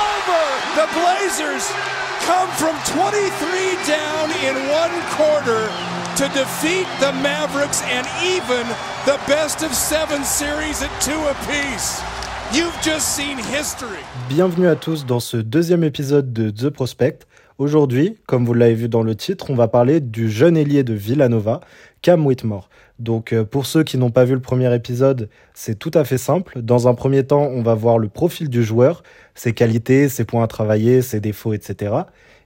over. 0.00 0.42
The 0.80 0.88
Blazers 0.96 1.64
come 2.24 2.48
from 2.56 2.76
23 2.88 3.76
down 3.86 4.26
in 4.46 4.54
one 4.72 4.94
quarter 5.16 5.68
to 6.16 6.24
defeat 6.32 6.86
the 7.00 7.12
Mavericks 7.22 7.82
and 7.82 8.06
even 8.22 8.64
the 9.04 9.18
best 9.26 9.62
of 9.62 9.72
seven 9.74 10.24
series 10.24 10.82
at 10.82 10.90
two 11.00 11.20
apiece. 11.34 12.00
You've 12.52 12.76
just 12.82 13.14
seen 13.16 13.38
history. 13.38 14.02
Bienvenue 14.28 14.68
à 14.68 14.76
tous 14.76 15.06
dans 15.06 15.20
ce 15.20 15.36
deuxième 15.36 15.84
épisode 15.84 16.32
de 16.32 16.50
The 16.50 16.70
Prospect. 16.70 17.26
Aujourd'hui, 17.58 18.16
comme 18.26 18.44
vous 18.44 18.54
l'avez 18.54 18.74
vu 18.74 18.88
dans 18.88 19.02
le 19.02 19.14
titre, 19.14 19.50
on 19.50 19.54
va 19.54 19.68
parler 19.68 20.00
du 20.00 20.30
jeune 20.30 20.56
ailier 20.56 20.82
de 20.82 20.94
Villanova, 20.94 21.60
Cam 22.02 22.26
Whitmore. 22.26 22.68
Donc 23.00 23.32
euh, 23.32 23.44
pour 23.44 23.64
ceux 23.64 23.82
qui 23.82 23.96
n'ont 23.96 24.10
pas 24.10 24.24
vu 24.24 24.34
le 24.34 24.40
premier 24.40 24.72
épisode, 24.74 25.30
c'est 25.54 25.78
tout 25.78 25.90
à 25.94 26.04
fait 26.04 26.18
simple. 26.18 26.60
Dans 26.60 26.86
un 26.86 26.94
premier 26.94 27.24
temps, 27.24 27.46
on 27.46 27.62
va 27.62 27.74
voir 27.74 27.98
le 27.98 28.08
profil 28.08 28.50
du 28.50 28.62
joueur, 28.62 29.02
ses 29.34 29.54
qualités, 29.54 30.08
ses 30.10 30.24
points 30.24 30.44
à 30.44 30.46
travailler, 30.46 31.00
ses 31.00 31.18
défauts, 31.18 31.54
etc. 31.54 31.94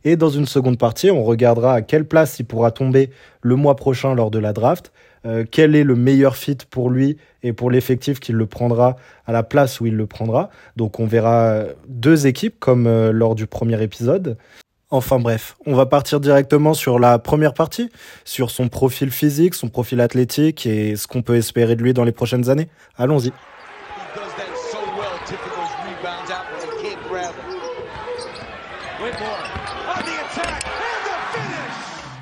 Et 0.04 0.16
dans 0.16 0.30
une 0.30 0.46
seconde 0.46 0.78
partie, 0.78 1.10
on 1.10 1.24
regardera 1.24 1.74
à 1.74 1.82
quelle 1.82 2.06
place 2.06 2.38
il 2.38 2.44
pourra 2.44 2.70
tomber 2.70 3.10
le 3.42 3.56
mois 3.56 3.74
prochain 3.74 4.14
lors 4.14 4.30
de 4.30 4.38
la 4.38 4.52
draft, 4.52 4.92
euh, 5.26 5.44
quel 5.50 5.74
est 5.74 5.84
le 5.84 5.96
meilleur 5.96 6.36
fit 6.36 6.58
pour 6.70 6.88
lui 6.88 7.16
et 7.42 7.52
pour 7.52 7.70
l'effectif 7.70 8.20
qu'il 8.20 8.36
le 8.36 8.46
prendra 8.46 8.96
à 9.26 9.32
la 9.32 9.42
place 9.42 9.80
où 9.80 9.86
il 9.86 9.96
le 9.96 10.06
prendra. 10.06 10.50
Donc 10.76 11.00
on 11.00 11.06
verra 11.06 11.46
euh, 11.46 11.72
deux 11.88 12.28
équipes 12.28 12.60
comme 12.60 12.88
lors 13.10 13.34
du 13.34 13.48
premier 13.48 13.82
épisode. 13.82 14.36
Enfin 14.94 15.18
bref, 15.18 15.56
on 15.66 15.74
va 15.74 15.86
partir 15.86 16.20
directement 16.20 16.72
sur 16.72 17.00
la 17.00 17.18
première 17.18 17.52
partie, 17.52 17.90
sur 18.24 18.52
son 18.52 18.68
profil 18.68 19.10
physique, 19.10 19.56
son 19.56 19.68
profil 19.68 20.00
athlétique 20.00 20.66
et 20.66 20.94
ce 20.94 21.08
qu'on 21.08 21.20
peut 21.20 21.34
espérer 21.34 21.74
de 21.74 21.82
lui 21.82 21.92
dans 21.92 22.04
les 22.04 22.12
prochaines 22.12 22.48
années. 22.48 22.68
Allons-y. 22.96 23.32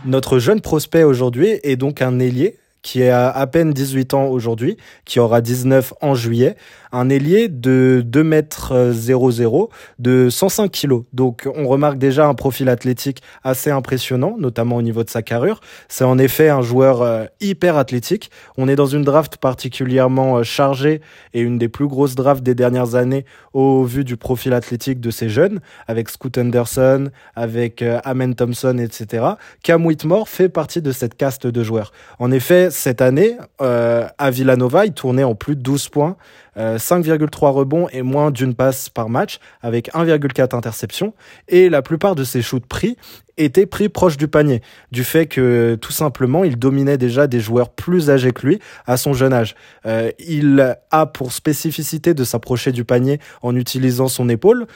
Notre 0.06 0.38
jeune 0.38 0.62
prospect 0.62 1.02
aujourd'hui 1.02 1.60
est 1.62 1.76
donc 1.76 2.00
un 2.00 2.20
ailier 2.20 2.56
qui 2.82 3.04
a 3.04 3.30
à 3.30 3.46
peine 3.46 3.72
18 3.72 4.14
ans 4.14 4.26
aujourd'hui, 4.26 4.76
qui 5.04 5.20
aura 5.20 5.40
19 5.40 5.94
en 6.00 6.14
juillet, 6.14 6.56
un 6.92 7.08
ailier 7.08 7.48
de 7.48 8.02
2 8.04 8.22
mètres 8.22 8.92
00 8.92 9.70
de 9.98 10.28
105 10.28 10.70
kilos. 10.70 11.04
Donc 11.12 11.48
on 11.56 11.66
remarque 11.66 11.98
déjà 11.98 12.26
un 12.26 12.34
profil 12.34 12.68
athlétique 12.68 13.22
assez 13.42 13.70
impressionnant, 13.70 14.36
notamment 14.38 14.76
au 14.76 14.82
niveau 14.82 15.02
de 15.02 15.10
sa 15.10 15.22
carrure. 15.22 15.60
C'est 15.88 16.04
en 16.04 16.18
effet 16.18 16.50
un 16.50 16.62
joueur 16.62 17.02
euh, 17.02 17.24
hyper 17.40 17.76
athlétique. 17.76 18.30
On 18.58 18.68
est 18.68 18.76
dans 18.76 18.86
une 18.86 19.02
draft 19.02 19.38
particulièrement 19.38 20.38
euh, 20.38 20.42
chargée 20.42 21.00
et 21.32 21.40
une 21.40 21.58
des 21.58 21.68
plus 21.68 21.86
grosses 21.86 22.14
drafts 22.14 22.42
des 22.42 22.54
dernières 22.54 22.94
années 22.94 23.24
au 23.52 23.84
vu 23.84 24.04
du 24.04 24.16
profil 24.16 24.52
athlétique 24.52 25.00
de 25.00 25.10
ces 25.10 25.28
jeunes, 25.28 25.60
avec 25.86 26.08
Scoot 26.08 26.36
Anderson, 26.36 27.10
avec 27.34 27.82
euh, 27.82 28.00
Amen 28.04 28.34
Thompson, 28.34 28.76
etc. 28.78 29.24
Cam 29.62 29.84
Whitmore 29.86 30.28
fait 30.28 30.48
partie 30.48 30.82
de 30.82 30.92
cette 30.92 31.16
caste 31.16 31.46
de 31.46 31.62
joueurs. 31.62 31.92
En 32.18 32.30
effet, 32.30 32.70
cette 32.72 33.00
année, 33.00 33.36
à 33.58 34.30
Villanova, 34.30 34.86
il 34.86 34.92
tournait 34.92 35.24
en 35.24 35.34
plus 35.34 35.56
de 35.56 35.62
12 35.62 35.88
points. 35.88 36.16
5,3 36.56 37.46
euh, 37.46 37.50
rebonds 37.50 37.88
et 37.92 38.02
moins 38.02 38.30
d'une 38.30 38.54
passe 38.54 38.90
par 38.90 39.08
match 39.08 39.38
avec 39.62 39.90
1,4 39.92 40.54
interceptions. 40.54 41.14
Et 41.48 41.68
la 41.70 41.82
plupart 41.82 42.14
de 42.14 42.24
ses 42.24 42.42
shoots 42.42 42.66
pris 42.66 42.96
étaient 43.38 43.66
pris 43.66 43.88
proche 43.88 44.18
du 44.18 44.28
panier, 44.28 44.60
du 44.90 45.04
fait 45.04 45.26
que 45.26 45.78
tout 45.80 45.92
simplement 45.92 46.44
il 46.44 46.58
dominait 46.58 46.98
déjà 46.98 47.26
des 47.26 47.40
joueurs 47.40 47.70
plus 47.70 48.10
âgés 48.10 48.32
que 48.32 48.46
lui 48.46 48.58
à 48.86 48.98
son 48.98 49.14
jeune 49.14 49.32
âge. 49.32 49.54
Euh, 49.86 50.10
il 50.18 50.76
a 50.90 51.06
pour 51.06 51.32
spécificité 51.32 52.12
de 52.12 52.24
s'approcher 52.24 52.72
du 52.72 52.84
panier 52.84 53.18
en 53.40 53.56
utilisant 53.56 54.08
son 54.08 54.28
épaule. 54.28 54.66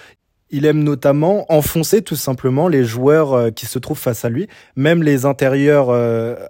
Il 0.49 0.65
aime 0.65 0.83
notamment 0.83 1.45
enfoncer 1.53 2.03
tout 2.03 2.17
simplement 2.17 2.69
les 2.69 2.85
joueurs 2.85 3.35
euh, 3.35 3.51
qui 3.51 3.67
se 3.67 3.79
trouvent 3.79 3.99
face 3.99 4.25
à 4.25 4.31
lui, 4.31 4.49
même 4.77 5.03
les 5.03 5.27
intérieurs 5.27 5.91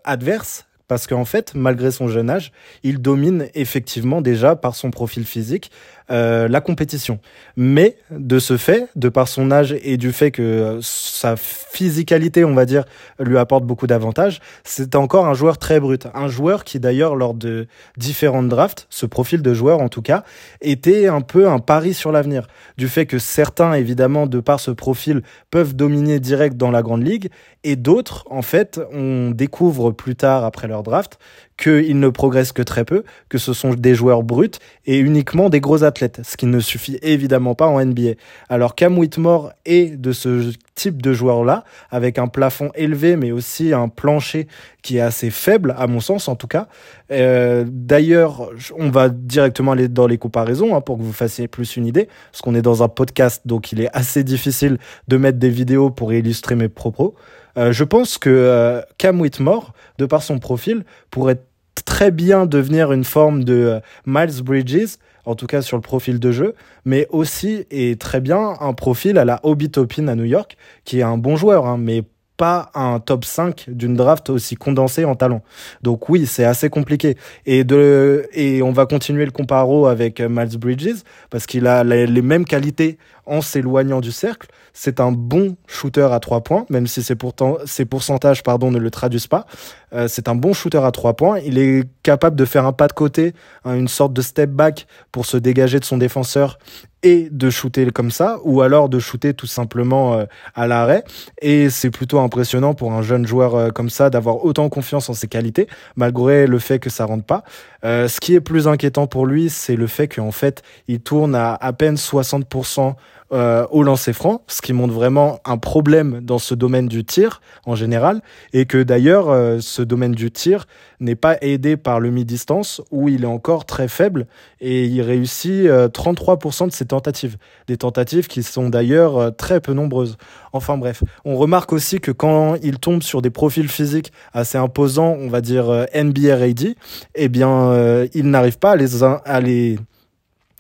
adverses, 0.05 0.67
parce 0.89 1.07
qu'en 1.07 1.25
fait, 1.25 1.55
malgré 1.55 1.91
son 1.91 2.09
jeune 2.09 2.31
âge, 2.31 2.53
il 2.83 3.01
domine 3.01 3.49
effectivement 3.55 4.21
déjà 4.21 4.57
par 4.57 4.75
son 4.75 4.91
profil 4.91 5.25
physique 5.25 5.71
euh, 6.11 6.47
la 6.47 6.61
compétition. 6.61 7.19
Mais 7.57 7.97
de 8.11 8.39
ce 8.39 8.57
fait, 8.57 8.89
de 8.95 9.09
par 9.09 9.27
son 9.27 9.51
âge 9.51 9.75
et 9.83 9.97
du 9.97 10.13
fait 10.13 10.31
que 10.31 10.79
sa 10.81 11.37
physicalité, 11.37 12.45
on 12.45 12.55
va 12.55 12.65
dire, 12.65 12.85
lui 13.19 13.39
apporte 13.39 13.65
beaucoup 13.65 13.87
d'avantages, 13.87 14.41
c'est 14.63 14.95
encore 14.95 15.27
un 15.27 15.35
joueur 15.35 15.59
très 15.59 15.81
brut. 15.81 16.07
Un 16.15 16.29
joueur 16.29 16.65
qui 16.65 16.79
d'ailleurs, 16.79 17.17
lors 17.17 17.35
de 17.35 17.67
différentes 17.97 18.49
drafts, 18.49 18.87
ce 18.89 19.05
profil 19.07 19.43
de 19.43 19.53
joueur 19.53 19.81
en 19.81 19.89
tout 19.89 20.03
cas, 20.03 20.23
était 20.61 21.09
un 21.09 21.23
peu 21.23 21.49
un 21.49 21.59
pari 21.59 21.93
sur 21.93 22.13
l'avenir. 22.13 22.47
Du 22.77 22.89
fait 22.89 23.07
que 23.07 23.19
certains, 23.19 23.73
évidemment, 23.73 24.27
de 24.27 24.41
par 24.41 24.61
ce 24.61 24.71
profil, 24.71 25.23
peuvent 25.51 25.75
dominer 25.75 26.21
direct 26.21 26.57
dans 26.57 26.71
la 26.71 26.83
grande 26.83 27.07
ligue, 27.07 27.31
et 27.65 27.75
d'autres, 27.75 28.25
en 28.31 28.43
fait, 28.43 28.81
on 28.93 29.33
découvre 29.33 29.91
plus 29.91 30.15
tard 30.15 30.45
après 30.45 30.69
leur 30.69 30.85
draft 30.85 31.19
qu'ils 31.57 31.99
ne 31.99 32.09
progressent 32.09 32.53
que 32.53 32.63
très 32.63 32.85
peu, 32.85 33.03
que 33.29 33.39
ce 33.39 33.53
sont 33.53 33.75
des 33.75 33.95
joueurs 33.95 34.23
bruts 34.23 34.51
et 34.85 34.99
uniquement 34.99 35.49
des 35.49 35.61
gros 35.61 35.83
athlètes, 35.83 35.96
ce 35.99 36.37
qui 36.37 36.47
ne 36.47 36.61
suffit 36.61 36.99
évidemment 37.03 37.55
pas 37.55 37.67
en 37.67 37.85
NBA. 37.85 38.13
Alors 38.49 38.75
Cam 38.75 38.99
Whitmore 38.99 39.53
est 39.65 39.97
de 39.97 40.13
ce 40.13 40.53
type 40.75 41.01
de 41.03 41.13
joueur-là, 41.13 41.65
avec 41.91 42.19
un 42.19 42.29
plafond 42.29 42.71
élevé, 42.75 43.17
mais 43.17 43.33
aussi 43.33 43.73
un 43.73 43.89
plancher 43.89 44.47
qui 44.83 44.99
est 44.99 45.01
assez 45.01 45.31
faible, 45.31 45.75
à 45.79 45.87
mon 45.87 46.01
sens 46.01 46.29
en 46.29 46.37
tout 46.37 46.47
cas. 46.47 46.69
Euh, 47.11 47.65
D'ailleurs, 47.67 48.51
on 48.77 48.91
va 48.91 49.09
directement 49.09 49.73
aller 49.73 49.89
dans 49.89 50.07
les 50.07 50.19
comparaisons 50.19 50.77
hein, 50.77 50.81
pour 50.81 50.99
que 50.99 51.03
vous 51.03 51.13
fassiez 51.13 51.49
plus 51.49 51.77
une 51.77 51.87
idée, 51.87 52.09
parce 52.31 52.43
qu'on 52.43 52.55
est 52.55 52.63
dans 52.63 52.83
un 52.83 52.89
podcast, 52.89 53.43
donc 53.47 53.73
il 53.73 53.81
est 53.81 53.89
assez 53.93 54.23
difficile 54.23 54.79
de 55.09 55.17
mettre 55.17 55.39
des 55.39 55.51
vidéos 55.51 55.91
pour 55.91 56.13
illustrer 56.13 56.55
mes 56.55 56.69
propos. 56.69 57.15
Euh, 57.59 57.73
je 57.73 57.85
pense 57.85 58.19
que 58.19 58.29
euh, 58.31 58.83
Cam 58.99 59.21
Whitmore, 59.21 59.73
de 59.99 60.07
par 60.07 60.23
son 60.23 60.39
profil, 60.39 60.85
pourrait 61.11 61.41
très 61.85 62.11
bien 62.11 62.47
devenir 62.47 62.93
une 62.93 63.05
forme 63.05 63.45
de 63.45 63.55
euh, 63.55 63.81
Miles 64.07 64.43
Bridges, 64.43 64.97
en 65.25 65.35
tout 65.35 65.47
cas 65.47 65.63
sur 65.63 65.77
le 65.77 65.83
profil 65.83 66.21
de 66.21 66.31
jeu, 66.31 66.55
mais 66.85 67.07
aussi 67.11 67.67
et 67.71 67.97
très 67.97 68.21
bien 68.21 68.55
un 68.61 68.73
profil 68.73 69.19
à 69.19 69.25
la 69.25 69.41
Obi 69.43 69.71
Topin 69.71 70.09
à 70.09 70.15
New 70.15 70.25
York, 70.25 70.57
qui 70.85 71.01
est 71.01 71.03
un 71.03 71.19
bon 71.19 71.37
joueur, 71.37 71.67
hein, 71.67 71.79
mais 71.79 72.03
pas 72.37 72.71
un 72.75 73.01
top 73.01 73.25
5 73.25 73.67
d'une 73.69 73.95
draft 73.95 74.31
aussi 74.31 74.55
condensée 74.57 75.05
en 75.05 75.15
talent. 75.15 75.43
Donc 75.83 76.09
oui, 76.09 76.27
c'est 76.27 76.45
assez 76.45 76.71
compliqué. 76.71 77.17
Et 77.47 77.65
de 77.65 78.29
et 78.33 78.63
on 78.63 78.73
va 78.73 78.87
continuer 78.87 79.25
le 79.25 79.31
comparo 79.31 79.87
avec 79.87 80.21
euh, 80.21 80.29
Miles 80.29 80.59
Bridges 80.59 81.03
parce 81.31 81.47
qu'il 81.47 81.67
a 81.67 81.85
les 81.85 82.23
mêmes 82.23 82.45
qualités 82.45 82.99
en 83.27 83.41
s'éloignant 83.41 84.01
du 84.01 84.13
cercle. 84.13 84.49
C'est 84.73 85.01
un 85.01 85.11
bon 85.11 85.57
shooter 85.67 86.09
à 86.13 86.21
trois 86.21 86.43
points, 86.43 86.65
même 86.71 86.87
si 86.87 87.03
c'est 87.03 87.17
pourtant 87.17 87.59
ses 87.65 87.85
pourcentages 87.85 88.43
pardon 88.43 88.71
ne 88.71 88.79
le 88.79 88.91
traduisent 88.91 89.27
pas. 89.27 89.47
Euh, 89.93 90.09
c'est 90.09 90.29
un 90.29 90.35
bon 90.35 90.53
shooter 90.53 90.85
à 90.85 90.91
trois 90.93 91.15
points. 91.15 91.39
Il 91.41 91.59
est 91.59 91.85
capable 92.03 92.37
de 92.37 92.45
faire 92.45 92.67
un 92.67 92.73
pas 92.73 92.87
de 92.87 92.93
côté, 92.93 93.35
hein, 93.65 93.75
une 93.75 93.89
sorte 93.89 94.13
de 94.13 94.23
step 94.23 94.51
back 94.51 94.87
pour 95.13 95.27
se 95.27 95.37
dégager 95.37 95.81
de 95.81 95.85
son 95.85 95.99
défenseur 95.99 96.59
et 97.03 97.29
de 97.31 97.51
shooter 97.51 97.91
comme 97.93 98.11
ça, 98.11 98.39
ou 98.45 98.63
alors 98.63 98.89
de 98.89 98.99
shooter 98.99 99.35
tout 99.35 99.47
simplement 99.47 100.15
euh, 100.15 100.25
à 100.55 100.67
l'arrêt. 100.67 101.05
Et 101.41 101.71
c'est 101.71 101.91
plutôt 101.91 102.19
impressionnant 102.21 102.75
pour 102.75 102.93
un 102.93 103.03
jeune 103.03 103.27
joueur 103.27 103.55
euh, 103.55 103.71
comme 103.71 103.91
ça 103.91 104.11
d'avoir 104.11 104.45
autant 104.45 104.69
confiance 104.69 105.09
en 105.09 105.15
ses 105.15 105.29
qualités, 105.29 105.69
malgré 105.95 106.47
le 106.47 106.59
fait 106.59 106.79
que 106.79 106.91
ça 106.91 107.05
rentre 107.05 107.25
pas. 107.25 107.45
Euh, 107.87 108.09
ce 108.09 108.21
qui 108.21 108.35
est 108.35 108.41
plus 108.41 108.69
inquiétant 108.69 109.07
pour 109.07 109.25
lui, 109.27 109.49
c'est 109.49 109.77
le 109.77 109.87
fait 109.87 110.09
qu'en 110.09 110.33
fait, 110.33 110.63
il 110.89 111.01
tourne 111.01 111.35
à 111.35 111.55
à 111.55 111.73
peine 111.73 111.95
60% 111.95 112.95
euh, 113.33 113.67
au 113.73 113.83
lancer 113.83 114.13
franc, 114.13 114.43
ce 114.47 114.63
qui 114.63 114.73
montre 114.73 114.95
vraiment 114.95 115.41
un 115.45 115.59
problème 115.59 116.21
dans 116.23 116.39
ce 116.39 116.55
domaine 116.55 116.87
du 116.87 117.05
tir 117.05 117.41
en 117.65 117.75
général, 117.75 118.21
et 118.53 118.67
que 118.67 118.81
d'ailleurs 118.81 119.31
euh, 119.31 119.59
ce 119.61 119.83
domaine 119.83 120.13
du 120.13 120.31
tir 120.31 120.67
n'est 121.01 121.17
pas 121.17 121.37
aidé 121.41 121.77
par 121.77 121.99
le 121.99 122.11
mi-distance 122.13 122.81
où 122.93 123.09
il 123.09 123.25
est 123.25 123.27
encore 123.27 123.65
très 123.65 123.89
faible 123.89 124.29
et 124.61 124.85
il 124.85 125.03
réussit 125.03 125.67
33% 125.67 126.63
euh, 126.63 126.67
de 126.69 126.73
ses 126.73 126.87
tentatives, 126.87 127.37
des 127.67 127.77
tentatives 127.77 128.29
qui 128.29 128.45
sont 128.45 128.69
d'ailleurs 128.69 129.35
très 129.35 129.61
peu 129.61 129.73
nombreuses. 129.73 130.19
Enfin 130.53 130.79
bref, 130.79 131.03
on 131.25 131.35
remarque 131.35 131.73
aussi 131.73 131.99
que 131.99 132.13
quand 132.13 132.55
il 132.63 132.79
tombe 132.79 133.03
sur 133.03 133.23
des 133.23 133.31
profils 133.31 133.69
physiques 133.69 134.13
assez 134.35 134.57
imposants, 134.57 135.17
on 135.19 135.29
va 135.29 135.41
dire 135.41 135.87
NBA 135.93 136.37
ready, 136.37 136.77
eh 137.17 137.29
bien 137.29 137.73
il 138.15 138.31
n'arrive 138.31 138.59
pas 138.59 138.73
à 138.73 138.77
les, 138.77 139.03
à 139.03 139.41
les 139.41 139.79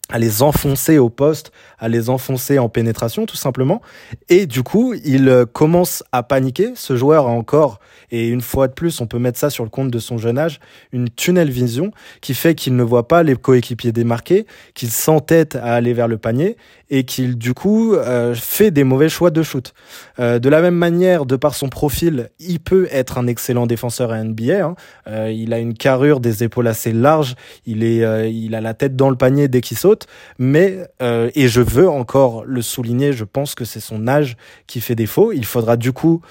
à 0.09 0.19
les 0.19 0.43
enfoncer 0.43 0.99
au 0.99 1.09
poste, 1.09 1.51
à 1.79 1.89
les 1.89 2.11
enfoncer 2.11 2.59
en 2.59 2.69
pénétration 2.69 3.27
tout 3.27 3.37
simplement. 3.37 3.83
Et 4.29 4.47
du 4.47 4.63
coup, 4.63 4.95
il 5.05 5.29
euh, 5.29 5.47
commence 5.47 6.05
à 6.13 6.23
paniquer. 6.23 6.73
Ce 6.77 6.97
joueur 6.97 7.27
a 7.27 7.31
encore, 7.31 7.81
et 8.11 8.29
une 8.29 8.41
fois 8.41 8.69
de 8.69 8.73
plus, 8.73 9.01
on 9.01 9.07
peut 9.07 9.19
mettre 9.19 9.39
ça 9.39 9.51
sur 9.51 9.65
le 9.65 9.71
compte 9.71 9.91
de 9.91 9.99
son 9.99 10.19
jeune 10.19 10.39
âge, 10.39 10.61
une 10.93 11.09
tunnel 11.09 11.51
vision 11.51 11.91
qui 12.21 12.35
fait 12.35 12.55
qu'il 12.55 12.77
ne 12.77 12.83
voit 12.83 13.09
pas 13.09 13.23
les 13.23 13.37
coéquipiers 13.37 13.93
démarqués, 13.93 14.47
qu'il 14.75 14.91
s'entête 14.91 15.57
à 15.57 15.75
aller 15.75 15.93
vers 15.93 16.09
le 16.09 16.19
panier 16.19 16.57
et 16.89 17.05
qu'il 17.05 17.37
du 17.37 17.53
coup 17.53 17.95
euh, 17.95 18.35
fait 18.35 18.71
des 18.71 18.85
mauvais 18.85 19.09
choix 19.09 19.31
de 19.31 19.43
shoot. 19.43 19.75
Euh, 20.21 20.39
de 20.39 20.49
la 20.49 20.63
même 20.63 20.77
manière, 20.77 21.27
de 21.27 21.37
par 21.37 21.55
son 21.55 21.69
profil, 21.69 22.29
il 22.39 22.61
peut 22.61 22.89
être 22.91 23.19
un 23.19 23.27
excellent 23.27 23.67
défenseur 23.67 24.13
à 24.13 24.23
NBA. 24.23 24.65
Hein. 24.65 24.77
il 25.29 25.53
a 25.53 25.59
une 25.59 25.75
carrure, 25.75 26.21
des 26.21 26.45
épaules 26.45 26.69
assez 26.69 26.93
larges. 26.93 27.35
Il 27.67 27.83
est, 27.83 28.33
il 28.33 28.55
a 28.55 28.61
la 28.61 28.75
tête 28.75 28.95
dans 28.95 29.11
le 29.11 29.17
panier 29.17 29.49
dès 29.49 29.61
qu'il 29.61 29.77
saute 29.77 30.07
mais 30.39 30.79
euh, 31.03 31.31
et 31.35 31.49
je 31.49 31.61
veux 31.61 31.89
encore 31.89 32.45
le 32.45 32.63
souligner, 32.63 33.13
je 33.13 33.25
pense 33.25 33.55
que 33.55 33.65
c'est 33.65 33.81
son 33.81 34.09
âge 34.09 34.37
qui 34.67 34.81
fait 34.81 34.95
défaut. 34.95 35.33
Il 35.33 35.45
faudra 35.45 35.77
du 35.77 35.93
coup 35.93 36.23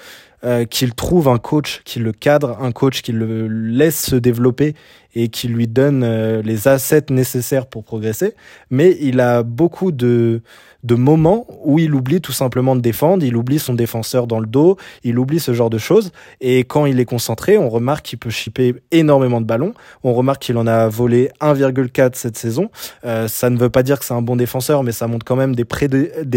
euh, 0.46 0.64
qu'il 0.64 0.94
trouve 0.94 1.26
un 1.26 1.38
coach 1.38 1.82
qui 1.84 1.98
le 1.98 2.12
cadre, 2.12 2.56
un 2.62 2.70
coach 2.70 3.02
qui 3.02 3.10
le 3.10 3.48
laisse 3.48 4.00
se 4.00 4.14
développer 4.14 4.76
et 5.16 5.28
qui 5.28 5.48
lui 5.48 5.66
donne 5.66 6.04
euh, 6.04 6.40
les 6.40 6.68
assets 6.68 7.06
nécessaires 7.10 7.66
pour 7.66 7.82
progresser. 7.82 8.34
Mais 8.70 8.96
il 9.00 9.18
a 9.18 9.42
beaucoup 9.42 9.90
de, 9.90 10.42
de 10.86 10.94
moments 10.94 11.46
où 11.64 11.80
il 11.80 11.94
oublie 11.94 12.20
tout 12.20 12.32
simplement 12.32 12.76
de 12.76 12.80
défendre, 12.80 13.24
il 13.24 13.36
oublie 13.36 13.58
son 13.58 13.74
défenseur 13.74 14.28
dans 14.28 14.38
le 14.38 14.46
dos, 14.46 14.76
il 15.02 15.18
oublie 15.18 15.40
ce 15.40 15.52
genre 15.52 15.68
de 15.68 15.78
choses. 15.78 16.12
Et 16.40 16.60
quand 16.60 16.86
il 16.86 17.00
est 17.00 17.04
concentré, 17.04 17.58
on 17.58 17.68
remarque 17.68 18.06
qu'il 18.06 18.18
peut 18.18 18.30
chipper 18.30 18.76
énormément 18.92 19.40
de 19.40 19.46
ballons. 19.46 19.74
On 20.04 20.14
remarque 20.14 20.42
qu'il 20.42 20.56
en 20.56 20.66
a 20.68 20.86
volé 20.88 21.30
1,4 21.40 22.10
cette 22.14 22.38
saison. 22.38 22.70
Euh, 23.04 23.26
ça 23.26 23.50
ne 23.50 23.58
veut 23.58 23.68
pas 23.68 23.82
dire 23.82 23.98
que 23.98 24.04
c'est 24.04 24.14
un 24.14 24.22
bon 24.22 24.36
défenseur, 24.36 24.84
mais 24.84 24.92
ça 24.92 25.08
montre 25.08 25.26
quand 25.26 25.34
même 25.34 25.56
des, 25.56 25.64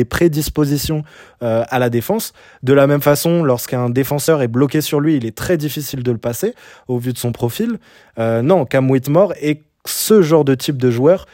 prédispositions 0.05 1.03
euh, 1.43 1.63
à 1.69 1.77
la 1.77 1.91
défense. 1.91 2.33
De 2.63 2.73
la 2.73 2.87
même 2.87 3.01
façon, 3.01 3.43
lorsqu'un 3.43 3.89
défenseur 3.89 4.41
est 4.41 4.47
bloqué 4.47 4.81
sur 4.81 4.99
lui, 4.99 5.15
il 5.15 5.25
est 5.27 5.37
très 5.37 5.57
difficile 5.57 6.01
de 6.01 6.11
le 6.11 6.17
passer 6.17 6.55
au 6.87 6.97
vu 6.97 7.13
de 7.13 7.19
son 7.19 7.31
profil. 7.31 7.77
Euh, 8.17 8.41
non, 8.41 8.65
Cam 8.65 8.89
Whitmore 8.89 9.33
est 9.39 9.61
ce 9.85 10.23
genre 10.23 10.43
de 10.43 10.55
type 10.55 10.77
de 10.77 10.89
joueur 10.89 11.27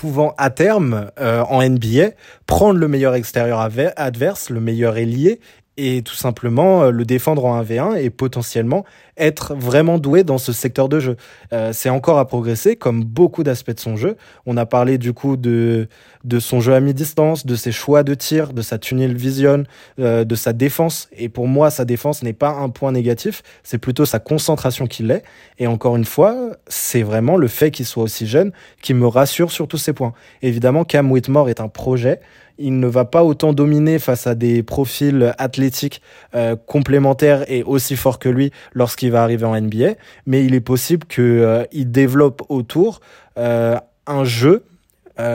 pouvant 0.00 0.32
à 0.38 0.48
terme 0.48 1.10
euh, 1.20 1.42
en 1.42 1.62
NBA 1.62 2.12
prendre 2.46 2.78
le 2.78 2.88
meilleur 2.88 3.14
extérieur 3.14 3.60
adverse, 3.60 4.48
le 4.48 4.58
meilleur 4.58 4.96
ailier 4.96 5.40
et 5.76 6.00
tout 6.00 6.14
simplement 6.14 6.84
euh, 6.84 6.90
le 6.90 7.04
défendre 7.04 7.44
en 7.44 7.62
1v1 7.62 7.98
et 7.98 8.08
potentiellement 8.08 8.86
être 9.20 9.54
vraiment 9.54 9.98
doué 9.98 10.24
dans 10.24 10.38
ce 10.38 10.52
secteur 10.52 10.88
de 10.88 10.98
jeu. 10.98 11.16
Euh, 11.52 11.72
c'est 11.72 11.90
encore 11.90 12.18
à 12.18 12.26
progresser 12.26 12.76
comme 12.76 13.04
beaucoup 13.04 13.42
d'aspects 13.42 13.74
de 13.74 13.78
son 13.78 13.96
jeu. 13.96 14.16
On 14.46 14.56
a 14.56 14.66
parlé 14.66 14.98
du 14.98 15.12
coup 15.12 15.36
de, 15.36 15.88
de 16.24 16.38
son 16.40 16.60
jeu 16.60 16.74
à 16.74 16.80
mi-distance, 16.80 17.46
de 17.46 17.54
ses 17.54 17.72
choix 17.72 18.02
de 18.02 18.14
tir, 18.14 18.52
de 18.52 18.62
sa 18.62 18.78
tunnel 18.78 19.14
vision, 19.14 19.64
euh, 19.98 20.24
de 20.24 20.34
sa 20.34 20.52
défense. 20.52 21.08
Et 21.16 21.28
pour 21.28 21.46
moi, 21.46 21.70
sa 21.70 21.84
défense 21.84 22.22
n'est 22.22 22.32
pas 22.32 22.50
un 22.50 22.70
point 22.70 22.92
négatif, 22.92 23.42
c'est 23.62 23.78
plutôt 23.78 24.04
sa 24.04 24.18
concentration 24.18 24.86
qui 24.86 25.02
l'est. 25.02 25.22
Et 25.58 25.66
encore 25.66 25.96
une 25.96 26.04
fois, 26.04 26.34
c'est 26.66 27.02
vraiment 27.02 27.36
le 27.36 27.48
fait 27.48 27.70
qu'il 27.70 27.86
soit 27.86 28.02
aussi 28.02 28.26
jeune 28.26 28.52
qui 28.82 28.94
me 28.94 29.06
rassure 29.06 29.52
sur 29.52 29.68
tous 29.68 29.78
ces 29.78 29.92
points. 29.92 30.14
Évidemment, 30.42 30.84
Cam 30.84 31.10
Whitmore 31.12 31.48
est 31.48 31.60
un 31.60 31.68
projet 31.68 32.20
il 32.60 32.78
ne 32.78 32.86
va 32.86 33.04
pas 33.04 33.24
autant 33.24 33.52
dominer 33.52 33.98
face 33.98 34.26
à 34.26 34.34
des 34.34 34.62
profils 34.62 35.34
athlétiques 35.38 36.02
euh, 36.34 36.54
complémentaires 36.54 37.50
et 37.50 37.62
aussi 37.62 37.96
forts 37.96 38.18
que 38.18 38.28
lui 38.28 38.52
lorsqu'il 38.74 39.09
va 39.10 39.22
arriver 39.22 39.44
en 39.44 39.60
NBA, 39.60 39.94
mais 40.26 40.44
il 40.44 40.54
est 40.54 40.60
possible 40.60 41.06
qu'il 41.06 41.24
euh, 41.24 41.64
développe 41.72 42.42
autour 42.48 43.00
euh, 43.38 43.76
un 44.06 44.24
jeu, 44.24 44.64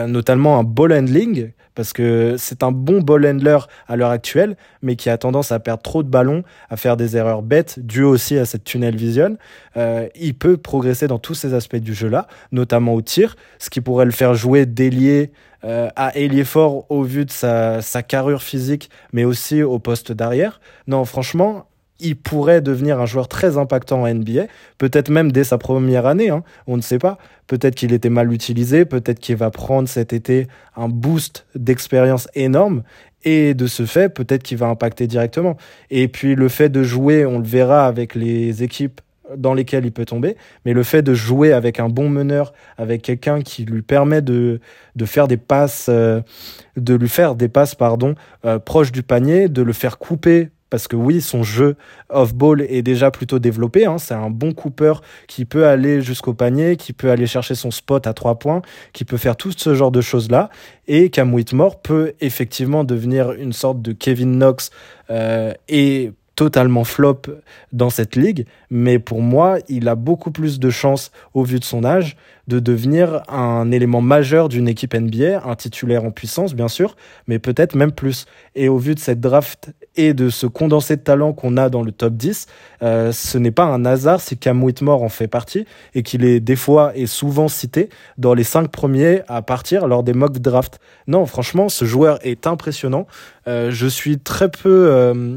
notamment 0.08 0.58
un 0.58 0.64
ball 0.64 0.92
handling, 0.92 1.52
parce 1.76 1.92
que 1.92 2.34
c'est 2.38 2.64
un 2.64 2.72
bon 2.72 3.00
ball 3.02 3.24
handler 3.24 3.58
à 3.86 3.94
l'heure 3.94 4.10
actuelle, 4.10 4.56
mais 4.82 4.96
qui 4.96 5.08
a 5.10 5.16
tendance 5.16 5.52
à 5.52 5.60
perdre 5.60 5.82
trop 5.82 6.02
de 6.02 6.08
ballons, 6.08 6.42
à 6.70 6.76
faire 6.76 6.96
des 6.96 7.16
erreurs 7.16 7.42
bêtes, 7.42 7.78
dues 7.78 8.02
aussi 8.02 8.36
à 8.36 8.46
cette 8.46 8.64
tunnel 8.64 8.96
vision. 8.96 9.36
il 9.76 10.34
peut 10.34 10.56
progresser 10.56 11.06
dans 11.06 11.20
tous 11.20 11.34
ces 11.34 11.54
aspects 11.54 11.76
du 11.76 11.94
jeu-là, 11.94 12.26
notamment 12.50 12.94
au 12.94 13.00
tir, 13.00 13.36
ce 13.60 13.70
qui 13.70 13.80
pourrait 13.80 14.06
le 14.06 14.10
faire 14.10 14.34
jouer 14.34 14.66
délié 14.66 15.30
euh, 15.66 15.88
à 15.96 16.16
ailier 16.16 16.44
fort 16.44 16.84
au 16.90 17.02
vu 17.02 17.24
de 17.24 17.30
sa, 17.30 17.82
sa 17.82 18.02
carrure 18.04 18.42
physique, 18.42 18.88
mais 19.12 19.24
aussi 19.24 19.64
au 19.64 19.80
poste 19.80 20.12
d'arrière. 20.12 20.60
Non, 20.86 21.04
franchement, 21.04 21.66
il 22.00 22.16
pourrait 22.16 22.60
devenir 22.60 23.00
un 23.00 23.06
joueur 23.06 23.28
très 23.28 23.58
impactant 23.58 24.02
en 24.02 24.12
NBA, 24.12 24.46
peut-être 24.78 25.08
même 25.08 25.32
dès 25.32 25.44
sa 25.44 25.58
première 25.58 26.06
année, 26.06 26.30
hein, 26.30 26.42
on 26.66 26.76
ne 26.76 26.82
sait 26.82 26.98
pas. 26.98 27.18
Peut-être 27.46 27.74
qu'il 27.74 27.92
était 27.92 28.10
mal 28.10 28.32
utilisé, 28.32 28.84
peut-être 28.84 29.20
qu'il 29.20 29.36
va 29.36 29.50
prendre 29.50 29.88
cet 29.88 30.12
été 30.12 30.48
un 30.76 30.88
boost 30.88 31.46
d'expérience 31.54 32.28
énorme, 32.34 32.82
et 33.24 33.54
de 33.54 33.66
ce 33.66 33.86
fait, 33.86 34.08
peut-être 34.08 34.42
qu'il 34.42 34.56
va 34.56 34.66
impacter 34.66 35.06
directement. 35.06 35.56
Et 35.90 36.06
puis 36.08 36.34
le 36.34 36.48
fait 36.48 36.68
de 36.68 36.82
jouer, 36.82 37.26
on 37.26 37.38
le 37.38 37.44
verra 37.44 37.86
avec 37.86 38.14
les 38.14 38.62
équipes 38.62 39.00
dans 39.36 39.54
lesquels 39.54 39.84
il 39.84 39.92
peut 39.92 40.04
tomber, 40.04 40.36
mais 40.64 40.72
le 40.72 40.84
fait 40.84 41.02
de 41.02 41.12
jouer 41.12 41.52
avec 41.52 41.80
un 41.80 41.88
bon 41.88 42.08
meneur, 42.08 42.52
avec 42.78 43.02
quelqu'un 43.02 43.42
qui 43.42 43.64
lui 43.64 43.82
permet 43.82 44.22
de, 44.22 44.60
de 44.94 45.04
faire 45.04 45.26
des 45.26 45.36
passes, 45.36 45.86
euh, 45.88 46.20
de 46.76 46.94
lui 46.94 47.08
faire 47.08 47.34
des 47.34 47.48
passes, 47.48 47.74
pardon, 47.74 48.14
euh, 48.44 48.60
proches 48.60 48.92
du 48.92 49.02
panier, 49.02 49.48
de 49.48 49.62
le 49.62 49.72
faire 49.72 49.98
couper 49.98 50.50
parce 50.70 50.88
que 50.88 50.96
oui, 50.96 51.20
son 51.20 51.42
jeu 51.42 51.76
off-ball 52.08 52.62
est 52.62 52.82
déjà 52.82 53.10
plutôt 53.10 53.38
développé. 53.38 53.86
Hein. 53.86 53.98
C'est 53.98 54.14
un 54.14 54.30
bon 54.30 54.52
coupeur 54.52 55.02
qui 55.28 55.44
peut 55.44 55.66
aller 55.66 56.00
jusqu'au 56.00 56.34
panier, 56.34 56.76
qui 56.76 56.92
peut 56.92 57.10
aller 57.10 57.26
chercher 57.26 57.54
son 57.54 57.70
spot 57.70 58.06
à 58.06 58.14
trois 58.14 58.38
points, 58.38 58.62
qui 58.92 59.04
peut 59.04 59.16
faire 59.16 59.36
tout 59.36 59.52
ce 59.56 59.74
genre 59.74 59.90
de 59.90 60.00
choses-là. 60.00 60.50
Et 60.88 61.10
Cam 61.10 61.32
Whitmore 61.32 61.80
peut 61.80 62.14
effectivement 62.20 62.84
devenir 62.84 63.32
une 63.32 63.52
sorte 63.52 63.80
de 63.82 63.92
Kevin 63.92 64.38
Knox 64.38 64.70
euh, 65.10 65.52
et 65.68 66.12
totalement 66.36 66.84
flop 66.84 67.22
dans 67.72 67.88
cette 67.88 68.14
ligue, 68.14 68.46
mais 68.70 68.98
pour 68.98 69.22
moi, 69.22 69.58
il 69.68 69.88
a 69.88 69.94
beaucoup 69.94 70.30
plus 70.30 70.60
de 70.60 70.68
chances, 70.70 71.10
au 71.32 71.42
vu 71.42 71.58
de 71.58 71.64
son 71.64 71.82
âge, 71.82 72.16
de 72.46 72.60
devenir 72.60 73.22
un 73.28 73.72
élément 73.72 74.02
majeur 74.02 74.48
d'une 74.48 74.68
équipe 74.68 74.94
NBA, 74.94 75.42
un 75.44 75.56
titulaire 75.56 76.04
en 76.04 76.10
puissance, 76.10 76.54
bien 76.54 76.68
sûr, 76.68 76.94
mais 77.26 77.38
peut-être 77.38 77.74
même 77.74 77.90
plus. 77.90 78.26
Et 78.54 78.68
au 78.68 78.76
vu 78.76 78.94
de 78.94 79.00
cette 79.00 79.18
draft 79.18 79.72
et 79.96 80.14
de 80.14 80.30
ce 80.30 80.46
condensé 80.46 80.96
de 80.96 81.00
talent 81.00 81.32
qu'on 81.32 81.56
a 81.56 81.68
dans 81.68 81.82
le 81.82 81.92
top 81.92 82.14
10, 82.14 82.46
euh, 82.82 83.12
ce 83.12 83.38
n'est 83.38 83.50
pas 83.50 83.64
un 83.64 83.84
hasard 83.84 84.20
si 84.20 84.36
Cam 84.36 84.62
Whitmore 84.62 85.02
en 85.02 85.08
fait 85.08 85.28
partie 85.28 85.66
et 85.94 86.02
qu'il 86.02 86.24
est 86.24 86.40
des 86.40 86.56
fois 86.56 86.92
et 86.94 87.06
souvent 87.06 87.48
cité 87.48 87.88
dans 88.18 88.34
les 88.34 88.44
cinq 88.44 88.70
premiers 88.70 89.22
à 89.28 89.42
partir 89.42 89.86
lors 89.86 90.02
des 90.02 90.12
mock 90.12 90.38
drafts. 90.38 90.78
Non, 91.06 91.26
franchement, 91.26 91.68
ce 91.68 91.84
joueur 91.84 92.18
est 92.22 92.46
impressionnant. 92.46 93.06
Euh, 93.48 93.70
je 93.70 93.86
suis 93.86 94.18
très 94.18 94.50
peu 94.50 94.88
euh, 94.90 95.36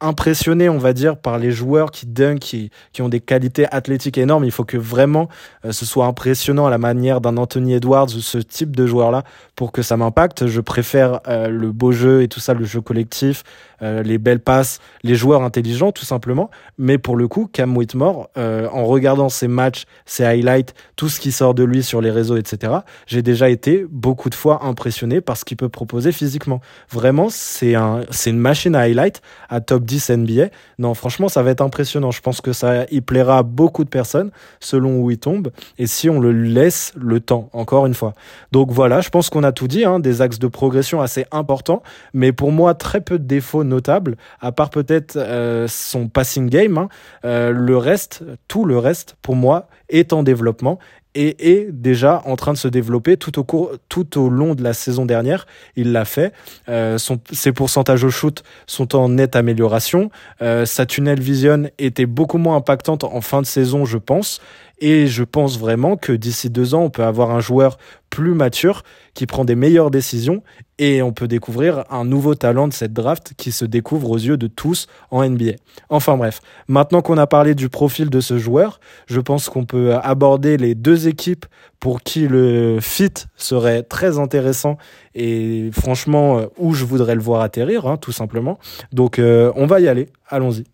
impressionné, 0.00 0.68
on 0.68 0.78
va 0.78 0.92
dire, 0.92 1.16
par 1.16 1.38
les 1.38 1.50
joueurs 1.50 1.90
qui 1.90 2.06
dunk, 2.06 2.38
qui, 2.38 2.70
qui 2.92 3.02
ont 3.02 3.08
des 3.08 3.20
qualités 3.20 3.66
athlétiques 3.72 4.18
énormes. 4.18 4.44
Il 4.44 4.52
faut 4.52 4.64
que 4.64 4.76
vraiment 4.76 5.28
ce 5.68 5.84
soit 5.84 6.06
impressionnant 6.06 6.66
à 6.66 6.70
la 6.70 6.78
manière 6.78 7.20
d'un 7.20 7.36
Anthony 7.36 7.74
Edwards 7.74 8.06
ou 8.06 8.20
ce 8.20 8.38
type 8.38 8.76
de 8.76 8.86
joueur-là 8.86 9.24
pour 9.56 9.72
que 9.72 9.82
ça 9.82 9.96
m'impacte. 9.96 10.46
Je 10.46 10.60
préfère 10.60 11.20
le 11.26 11.72
beau 11.72 11.90
jeu 11.90 12.22
et 12.22 12.28
tout 12.28 12.38
ça, 12.40 12.54
le 12.54 12.64
jeu 12.64 12.80
collectif, 12.80 13.42
euh, 13.82 14.02
les 14.02 14.18
belles 14.18 14.40
passes, 14.40 14.80
les 15.02 15.14
joueurs 15.14 15.42
intelligents, 15.42 15.92
tout 15.92 16.04
simplement. 16.04 16.50
Mais 16.78 16.98
pour 16.98 17.16
le 17.16 17.28
coup, 17.28 17.48
Cam 17.52 17.76
Whitmore, 17.76 18.30
en 18.36 18.84
regardant 18.84 19.28
ses 19.28 19.48
matchs, 19.48 19.84
ses 20.06 20.24
highlights, 20.24 20.74
tout 20.96 21.08
ce 21.08 21.20
qui 21.20 21.32
sort 21.32 21.54
de 21.54 21.64
lui 21.64 21.82
sur 21.82 22.00
les 22.00 22.10
réseaux, 22.10 22.36
etc., 22.36 22.72
j'ai 23.06 23.22
déjà 23.22 23.48
été 23.48 23.86
beaucoup 23.90 24.30
de 24.30 24.34
fois 24.34 24.64
impressionné 24.64 25.20
par 25.20 25.36
ce 25.36 25.44
qu'il 25.44 25.56
peut 25.56 25.68
proposer 25.68 26.12
physiquement. 26.12 26.60
Vraiment, 26.90 27.28
c'est 27.30 27.74
un, 27.74 28.02
c'est 28.10 28.30
une 28.30 28.38
machine 28.38 28.74
à 28.74 28.80
highlight 28.80 29.20
à 29.48 29.60
top 29.60 29.84
10 29.84 30.10
NBA. 30.10 30.48
Non, 30.78 30.94
franchement, 30.94 31.28
ça 31.28 31.42
va 31.42 31.50
être 31.50 31.60
impressionnant. 31.60 32.10
Je 32.10 32.20
pense 32.20 32.40
que 32.40 32.52
ça 32.52 32.84
y 32.90 33.00
plaira 33.00 33.38
à 33.38 33.42
beaucoup 33.42 33.84
de 33.84 33.88
personnes 33.88 34.30
selon 34.60 35.00
où 35.00 35.10
il 35.10 35.18
tombe 35.18 35.50
et 35.78 35.86
si 35.86 36.08
on 36.10 36.20
le 36.20 36.32
laisse 36.32 36.92
le 36.96 37.20
temps, 37.20 37.48
encore 37.52 37.86
une 37.86 37.94
fois. 37.94 38.14
Donc 38.52 38.70
voilà, 38.70 39.00
je 39.00 39.10
pense 39.10 39.30
qu'on 39.30 39.44
a 39.44 39.52
tout 39.52 39.68
dit, 39.68 39.84
hein, 39.84 40.00
des 40.00 40.22
axes 40.22 40.38
de 40.38 40.48
progression 40.48 41.00
assez 41.00 41.26
importants, 41.32 41.82
mais 42.14 42.32
pour 42.32 42.52
moi, 42.52 42.74
très 42.74 43.00
peu 43.00 43.18
de 43.18 43.24
défauts 43.24 43.64
notables, 43.68 44.16
à 44.40 44.52
part 44.52 44.70
peut-être 44.70 45.16
euh, 45.16 45.66
son 45.68 46.08
passing 46.08 46.48
game. 46.48 46.78
Hein. 46.78 46.88
Euh, 47.24 47.50
le 47.50 47.76
reste, 47.76 48.24
tout 48.48 48.64
le 48.64 48.78
reste, 48.78 49.16
pour 49.22 49.36
moi, 49.36 49.68
est 49.88 50.12
en 50.12 50.22
développement 50.22 50.78
et 51.14 51.52
est 51.52 51.72
déjà 51.72 52.22
en 52.26 52.36
train 52.36 52.52
de 52.52 52.58
se 52.58 52.68
développer 52.68 53.16
tout 53.16 53.38
au 53.38 53.44
cours, 53.44 53.72
tout 53.88 54.20
au 54.20 54.28
long 54.28 54.54
de 54.54 54.62
la 54.62 54.72
saison 54.72 55.04
dernière. 55.06 55.46
Il 55.74 55.92
l'a 55.92 56.04
fait. 56.04 56.32
Euh, 56.68 56.98
son, 56.98 57.18
ses 57.32 57.52
pourcentages 57.52 58.04
au 58.04 58.10
shoot 58.10 58.44
sont 58.66 58.94
en 58.94 59.08
nette 59.08 59.34
amélioration. 59.34 60.10
Sa 60.40 60.86
tunnel 60.86 61.20
vision 61.20 61.70
était 61.78 62.06
beaucoup 62.06 62.38
moins 62.38 62.56
impactante 62.56 63.04
en 63.04 63.20
fin 63.20 63.40
de 63.40 63.46
saison, 63.46 63.84
je 63.84 63.98
pense. 63.98 64.40
Et 64.80 65.06
je 65.08 65.24
pense 65.24 65.58
vraiment 65.58 65.96
que 65.96 66.12
d'ici 66.12 66.50
deux 66.50 66.74
ans, 66.74 66.82
on 66.82 66.90
peut 66.90 67.02
avoir 67.02 67.30
un 67.30 67.40
joueur 67.40 67.78
plus 68.10 68.34
mature 68.34 68.82
qui 69.14 69.26
prend 69.26 69.44
des 69.44 69.56
meilleures 69.56 69.90
décisions 69.90 70.42
et 70.78 71.02
on 71.02 71.12
peut 71.12 71.26
découvrir 71.26 71.84
un 71.90 72.04
nouveau 72.04 72.34
talent 72.34 72.68
de 72.68 72.72
cette 72.72 72.92
draft 72.92 73.32
qui 73.36 73.50
se 73.50 73.64
découvre 73.64 74.10
aux 74.10 74.18
yeux 74.18 74.36
de 74.36 74.46
tous 74.46 74.86
en 75.10 75.28
NBA. 75.28 75.52
Enfin 75.88 76.16
bref, 76.16 76.40
maintenant 76.68 77.02
qu'on 77.02 77.18
a 77.18 77.26
parlé 77.26 77.54
du 77.54 77.68
profil 77.68 78.08
de 78.08 78.20
ce 78.20 78.38
joueur, 78.38 78.80
je 79.06 79.20
pense 79.20 79.48
qu'on 79.48 79.64
peut 79.64 79.94
aborder 79.94 80.56
les 80.56 80.74
deux 80.74 81.08
équipes 81.08 81.46
pour 81.80 82.02
qui 82.02 82.28
le 82.28 82.78
fit 82.80 83.12
serait 83.36 83.82
très 83.82 84.18
intéressant 84.18 84.78
et 85.14 85.70
franchement 85.72 86.42
où 86.56 86.74
je 86.74 86.84
voudrais 86.84 87.16
le 87.16 87.20
voir 87.20 87.42
atterrir, 87.42 87.86
hein, 87.86 87.96
tout 87.96 88.12
simplement. 88.12 88.58
Donc 88.92 89.18
euh, 89.18 89.52
on 89.56 89.66
va 89.66 89.80
y 89.80 89.88
aller, 89.88 90.08
allons-y. 90.28 90.64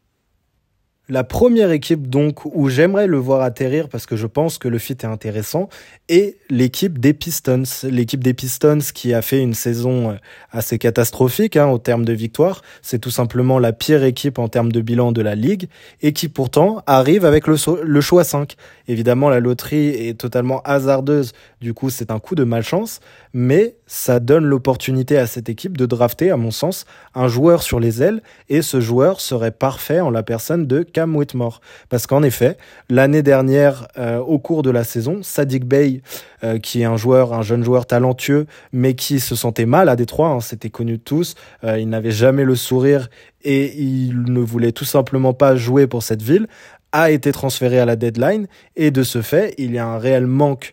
La 1.10 1.22
première 1.22 1.70
équipe 1.70 2.08
donc 2.08 2.46
où 2.46 2.70
j'aimerais 2.70 3.06
le 3.06 3.18
voir 3.18 3.42
atterrir 3.42 3.90
parce 3.90 4.06
que 4.06 4.16
je 4.16 4.26
pense 4.26 4.56
que 4.56 4.68
le 4.68 4.78
fit 4.78 4.94
est 4.94 5.04
intéressant 5.04 5.68
est 6.08 6.38
l'équipe 6.48 6.98
des 6.98 7.12
Pistons. 7.12 7.64
L'équipe 7.82 8.24
des 8.24 8.32
Pistons 8.32 8.78
qui 8.94 9.12
a 9.12 9.20
fait 9.20 9.42
une 9.42 9.52
saison 9.52 10.12
euh, 10.12 10.14
assez 10.50 10.78
catastrophique 10.78 11.58
hein, 11.58 11.66
en 11.66 11.78
termes 11.78 12.06
de 12.06 12.14
victoire. 12.14 12.62
C'est 12.80 13.00
tout 13.00 13.10
simplement 13.10 13.58
la 13.58 13.74
pire 13.74 14.02
équipe 14.02 14.38
en 14.38 14.48
termes 14.48 14.72
de 14.72 14.80
bilan 14.80 15.12
de 15.12 15.20
la 15.20 15.34
ligue 15.34 15.68
et 16.00 16.14
qui 16.14 16.30
pourtant 16.30 16.82
arrive 16.86 17.26
avec 17.26 17.48
le, 17.48 17.56
le 17.82 18.00
choix 18.00 18.24
5. 18.24 18.56
Évidemment 18.88 19.28
la 19.28 19.40
loterie 19.40 19.88
est 19.88 20.18
totalement 20.18 20.62
hasardeuse 20.62 21.32
Du 21.60 21.74
coup, 21.74 21.90
c'est 21.90 22.10
un 22.10 22.18
coup 22.18 22.34
de 22.34 22.44
malchance, 22.44 23.00
mais 23.34 23.76
ça 23.86 24.20
donne 24.20 24.46
l'opportunité 24.46 25.18
à 25.18 25.26
cette 25.26 25.50
équipe 25.50 25.76
de 25.76 25.84
drafter, 25.84 26.30
à 26.30 26.38
mon 26.38 26.50
sens, 26.50 26.86
un 27.14 27.28
joueur 27.28 27.62
sur 27.62 27.78
les 27.78 28.02
ailes, 28.02 28.22
et 28.48 28.62
ce 28.62 28.80
joueur 28.80 29.20
serait 29.20 29.50
parfait 29.50 30.00
en 30.00 30.10
la 30.10 30.22
personne 30.22 30.66
de 30.66 30.82
Cam 30.94 31.14
Whitmore. 31.14 31.60
Parce 31.90 32.06
qu'en 32.06 32.22
effet, 32.22 32.56
l'année 32.88 33.22
dernière, 33.22 33.88
euh, 33.98 34.18
au 34.18 34.38
cours 34.38 34.62
de 34.62 34.70
la 34.70 34.84
saison, 34.84 35.22
Sadiq 35.22 35.66
Bey, 35.66 36.00
euh, 36.42 36.58
qui 36.58 36.80
est 36.80 36.84
un 36.84 36.96
joueur, 36.96 37.34
un 37.34 37.42
jeune 37.42 37.62
joueur 37.62 37.84
talentueux, 37.84 38.46
mais 38.72 38.94
qui 38.94 39.20
se 39.20 39.34
sentait 39.34 39.66
mal 39.66 39.90
à 39.90 39.96
Détroit, 39.96 40.28
hein, 40.28 40.40
c'était 40.40 40.70
connu 40.70 40.92
de 40.92 41.02
tous, 41.02 41.34
euh, 41.64 41.78
il 41.78 41.90
n'avait 41.90 42.12
jamais 42.12 42.44
le 42.44 42.54
sourire 42.54 43.10
et 43.42 43.74
il 43.76 44.32
ne 44.32 44.40
voulait 44.40 44.72
tout 44.72 44.86
simplement 44.86 45.34
pas 45.34 45.56
jouer 45.56 45.86
pour 45.86 46.02
cette 46.02 46.22
ville, 46.22 46.46
a 46.92 47.10
été 47.10 47.32
transféré 47.32 47.78
à 47.80 47.84
la 47.84 47.96
deadline, 47.96 48.46
et 48.76 48.90
de 48.90 49.02
ce 49.02 49.20
fait, 49.20 49.52
il 49.58 49.74
y 49.74 49.78
a 49.78 49.86
un 49.86 49.98
réel 49.98 50.26
manque 50.26 50.72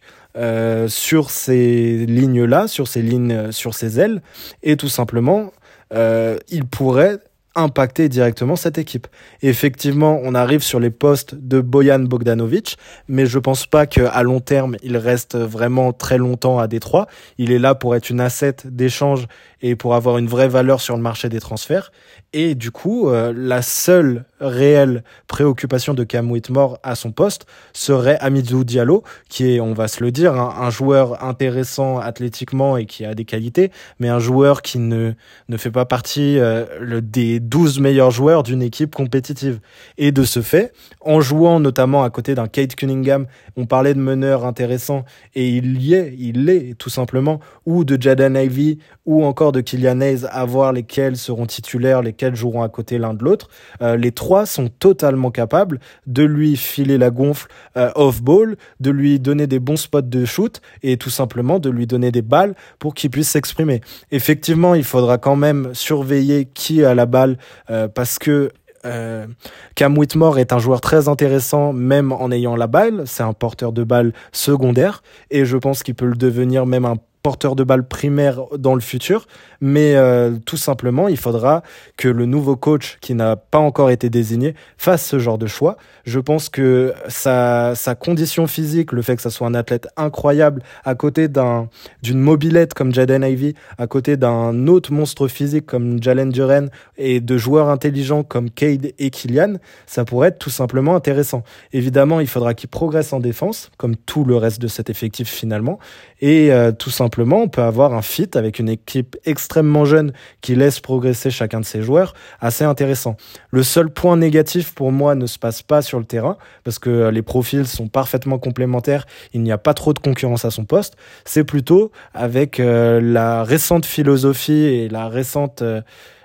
sur 0.88 1.30
ces 1.30 2.06
lignes-là, 2.06 2.70
sur 2.70 2.88
ces 2.88 3.02
lignes, 3.02 3.52
sur 3.52 3.74
ces 3.74 4.00
ailes, 4.00 4.22
et 4.64 4.78
tout 4.78 4.88
simplement, 4.88 5.52
il 5.92 6.66
pourrait 6.72 7.18
impacter 7.56 8.08
directement 8.08 8.56
cette 8.56 8.78
équipe. 8.78 9.08
effectivement, 9.42 10.20
on 10.24 10.36
arrive 10.36 10.64
sur 10.64 10.80
les 10.80 10.90
postes 10.90 11.36
de 11.36 11.60
Boyan 11.60 12.00
Bogdanovic, 12.00 12.78
mais 13.08 13.26
je 13.26 13.40
pense 13.40 13.66
pas 13.66 13.86
qu'à 13.86 14.24
long 14.24 14.40
terme, 14.40 14.78
il 14.84 14.98
reste 14.98 15.36
vraiment 15.36 15.92
très 15.92 16.18
longtemps 16.18 16.60
à 16.60 16.68
Détroit. 16.68 17.08
Il 17.38 17.52
est 17.52 17.60
là 17.60 17.76
pour 17.76 17.96
être 17.96 18.10
une 18.10 18.22
asset 18.22 18.56
d'échange 18.66 19.28
et 19.62 19.76
pour 19.76 19.96
avoir 19.96 20.18
une 20.18 20.28
vraie 20.28 20.48
valeur 20.48 20.82
sur 20.82 20.96
le 20.96 21.02
marché 21.02 21.30
des 21.30 21.40
transferts. 21.40 21.92
Et 22.34 22.56
du 22.56 22.72
coup, 22.72 23.10
euh, 23.10 23.34
la 23.36 23.62
seule 23.62 24.24
réelle 24.40 25.04
préoccupation 25.28 25.94
de 25.94 26.04
Cam 26.04 26.32
Whitmore 26.32 26.80
à 26.82 26.96
son 26.96 27.12
poste 27.12 27.46
serait 27.74 28.18
Amidou 28.20 28.64
Diallo, 28.64 29.04
qui 29.30 29.54
est, 29.54 29.60
on 29.60 29.74
va 29.74 29.88
se 29.88 30.04
le 30.04 30.12
dire, 30.12 30.36
un, 30.36 30.70
joueur 30.70 31.22
intéressant 31.24 32.00
athlétiquement 32.00 32.78
et 32.78 32.86
qui 32.86 33.04
a 33.04 33.14
des 33.14 33.26
qualités, 33.26 33.72
mais 34.00 34.08
un 34.08 34.20
joueur 34.20 34.62
qui 34.62 34.80
ne, 34.80 35.12
ne 35.50 35.58
fait 35.58 35.72
pas 35.72 35.86
partie 35.86 36.40
euh, 36.40 36.66
le, 36.80 37.02
des 37.02 37.41
12 37.42 37.80
meilleurs 37.80 38.12
joueurs 38.12 38.44
d'une 38.44 38.62
équipe 38.62 38.94
compétitive. 38.96 39.60
Et 39.98 40.12
de 40.12 40.24
ce 40.24 40.42
fait, 40.42 40.74
en 41.02 41.22
jouant 41.22 41.60
notamment 41.60 42.04
à 42.04 42.10
côté 42.10 42.36
d'un 42.36 42.48
Kate 42.48 42.76
Cunningham, 42.76 43.26
on 43.56 43.66
parlait 43.66 43.94
de 43.94 44.00
meneur 44.00 44.46
intéressant, 44.46 45.06
et 45.36 45.50
il 45.50 45.82
y 45.82 45.94
est, 45.94 46.16
il 46.18 46.46
l'est 46.46 46.78
tout 46.78 46.90
simplement, 46.90 47.40
ou 47.66 47.84
de 47.84 48.02
Jaden 48.02 48.36
Ivy, 48.36 48.80
ou 49.06 49.24
encore 49.26 49.52
de 49.52 49.62
Kylian 49.62 50.02
Hayes, 50.02 50.26
à 50.30 50.46
voir 50.46 50.74
lesquels 50.74 51.18
seront 51.18 51.46
titulaires, 51.46 52.02
lesquels 52.02 52.36
joueront 52.36 52.64
à 52.64 52.70
côté 52.70 52.98
l'un 52.98 53.14
de 53.14 53.24
l'autre. 53.24 53.50
Euh, 53.82 53.98
les 53.98 54.12
trois 54.12 54.46
sont 54.46 54.68
totalement 54.68 55.32
capables 55.32 55.80
de 56.08 56.24
lui 56.24 56.56
filer 56.56 56.98
la 56.98 57.10
gonfle 57.10 57.48
euh, 57.78 57.92
off-ball, 57.96 58.56
de 58.80 58.92
lui 58.92 59.20
donner 59.20 59.48
des 59.48 59.60
bons 59.60 59.78
spots 59.78 60.02
de 60.02 60.26
shoot 60.26 60.62
et 60.84 60.98
tout 60.98 61.10
simplement 61.10 61.60
de 61.60 61.70
lui 61.70 61.88
donner 61.88 62.12
des 62.12 62.22
balles 62.22 62.56
pour 62.80 62.94
qu'il 62.94 63.10
puisse 63.10 63.30
s'exprimer. 63.30 63.82
Effectivement, 64.12 64.76
il 64.76 64.84
faudra 64.84 65.18
quand 65.18 65.36
même 65.36 65.70
surveiller 65.74 66.46
qui 66.46 66.84
a 66.84 66.96
la 66.96 67.06
balle 67.06 67.38
euh, 67.70 67.88
parce 67.88 68.20
que 68.20 68.52
euh, 68.86 69.28
Cam 69.76 69.98
Whitmore 69.98 70.40
est 70.40 70.54
un 70.54 70.60
joueur 70.60 70.82
très 70.82 71.08
intéressant 71.08 71.74
même 71.74 72.12
en 72.12 72.32
ayant 72.32 72.56
la 72.56 72.68
balle. 72.68 73.04
C'est 73.06 73.24
un 73.24 73.34
porteur 73.34 73.72
de 73.72 73.84
balle 73.84 74.14
secondaire 74.32 75.04
et 75.30 75.46
je 75.46 75.58
pense 75.58 75.84
qu'il 75.84 75.96
peut 75.96 76.06
le 76.06 76.16
devenir 76.16 76.66
même 76.66 76.86
un 76.86 76.98
porteur 77.24 77.56
de 77.56 77.64
balle 77.64 77.88
primaire 77.88 78.42
dans 78.58 78.74
le 78.74 78.82
futur, 78.82 79.28
mais 79.62 79.96
euh, 79.96 80.38
tout 80.46 80.58
simplement, 80.58 81.08
il 81.08 81.18
faudra 81.18 81.62
que 81.96 82.08
le 82.08 82.26
nouveau 82.26 82.56
coach 82.56 82.98
qui 83.00 83.14
n'a 83.14 83.36
pas 83.36 83.60
encore 83.60 83.92
été 83.92 84.10
désigné 84.10 84.56
fasse 84.78 85.06
ce 85.06 85.20
genre 85.20 85.38
de 85.38 85.46
choix. 85.46 85.78
Je 86.04 86.20
pense 86.20 86.50
que 86.50 86.94
sa, 87.08 87.76
condition 88.00 88.48
physique, 88.48 88.92
le 88.92 89.04
fait 89.04 89.16
que 89.16 89.22
ça 89.22 89.30
soit 89.30 89.48
un 89.48 89.54
athlète 89.54 89.88
incroyable, 89.98 90.64
à 90.84 90.96
côté 90.96 91.28
d'un 91.28 91.70
d'une 92.02 92.20
mobilette 92.20 92.74
comme 92.74 92.94
Jaden 92.94 93.24
Ivy, 93.24 93.54
à 93.78 93.86
côté 93.86 94.18
d'un 94.18 94.68
autre 94.68 94.92
monstre 94.92 95.28
physique 95.28 95.66
comme 95.68 96.02
Jalen 96.02 96.30
Duren 96.30 96.70
et 96.98 97.20
de 97.20 97.38
joueurs 97.38 97.70
intelligents 97.70 98.24
comme 98.24 98.50
Cade 98.50 98.94
et 98.98 99.10
Kylian, 99.12 99.56
ça 99.86 100.06
pourrait 100.06 100.30
être 100.30 100.40
tout 100.40 100.50
simplement 100.50 100.96
intéressant. 100.96 101.44
Évidemment, 101.74 102.20
il 102.20 102.28
faudra 102.28 102.54
qu'il 102.56 102.70
progresse 102.70 103.14
en 103.14 103.20
défense, 103.20 103.70
comme 103.78 103.96
tout 103.96 104.24
le 104.24 104.38
reste 104.38 104.60
de 104.62 104.68
cet 104.68 104.90
effectif 104.90 105.30
finalement, 105.30 105.78
et 106.22 106.52
euh, 106.52 106.72
tout 106.72 106.90
simplement 106.90 107.11
on 107.20 107.48
peut 107.48 107.62
avoir 107.62 107.94
un 107.94 108.02
fit 108.02 108.30
avec 108.36 108.60
une 108.60 108.70
équipe 108.70 109.18
extrêmement 109.26 109.86
jeune 109.86 110.14
qui 110.42 110.56
laisse 110.56 110.80
progresser 110.80 111.32
chacun 111.32 111.60
de 111.60 111.66
ses 111.66 111.82
joueurs, 111.82 112.14
assez 112.40 112.64
intéressant. 112.64 113.18
Le 113.50 113.64
seul 113.64 113.90
point 113.90 114.18
négatif 114.18 114.74
pour 114.74 114.92
moi 114.92 115.16
ne 115.16 115.26
se 115.26 115.40
passe 115.40 115.62
pas 115.62 115.82
sur 115.82 116.00
le 116.00 116.06
terrain, 116.06 116.38
parce 116.64 116.80
que 116.80 117.10
les 117.10 117.22
profils 117.22 117.68
sont 117.68 117.88
parfaitement 117.88 118.40
complémentaires, 118.40 119.06
il 119.34 119.42
n'y 119.42 119.52
a 119.52 119.58
pas 119.58 119.74
trop 119.74 119.94
de 119.94 120.00
concurrence 120.00 120.46
à 120.46 120.52
son 120.52 120.66
poste, 120.66 120.96
c'est 121.26 121.44
plutôt 121.44 121.92
avec 122.14 122.60
euh, 122.60 123.00
la 123.02 123.44
récente 123.44 123.86
philosophie 123.86 124.66
et 124.66 124.90
la 124.90 125.08
récente... 125.08 125.62
Euh, 125.62 125.82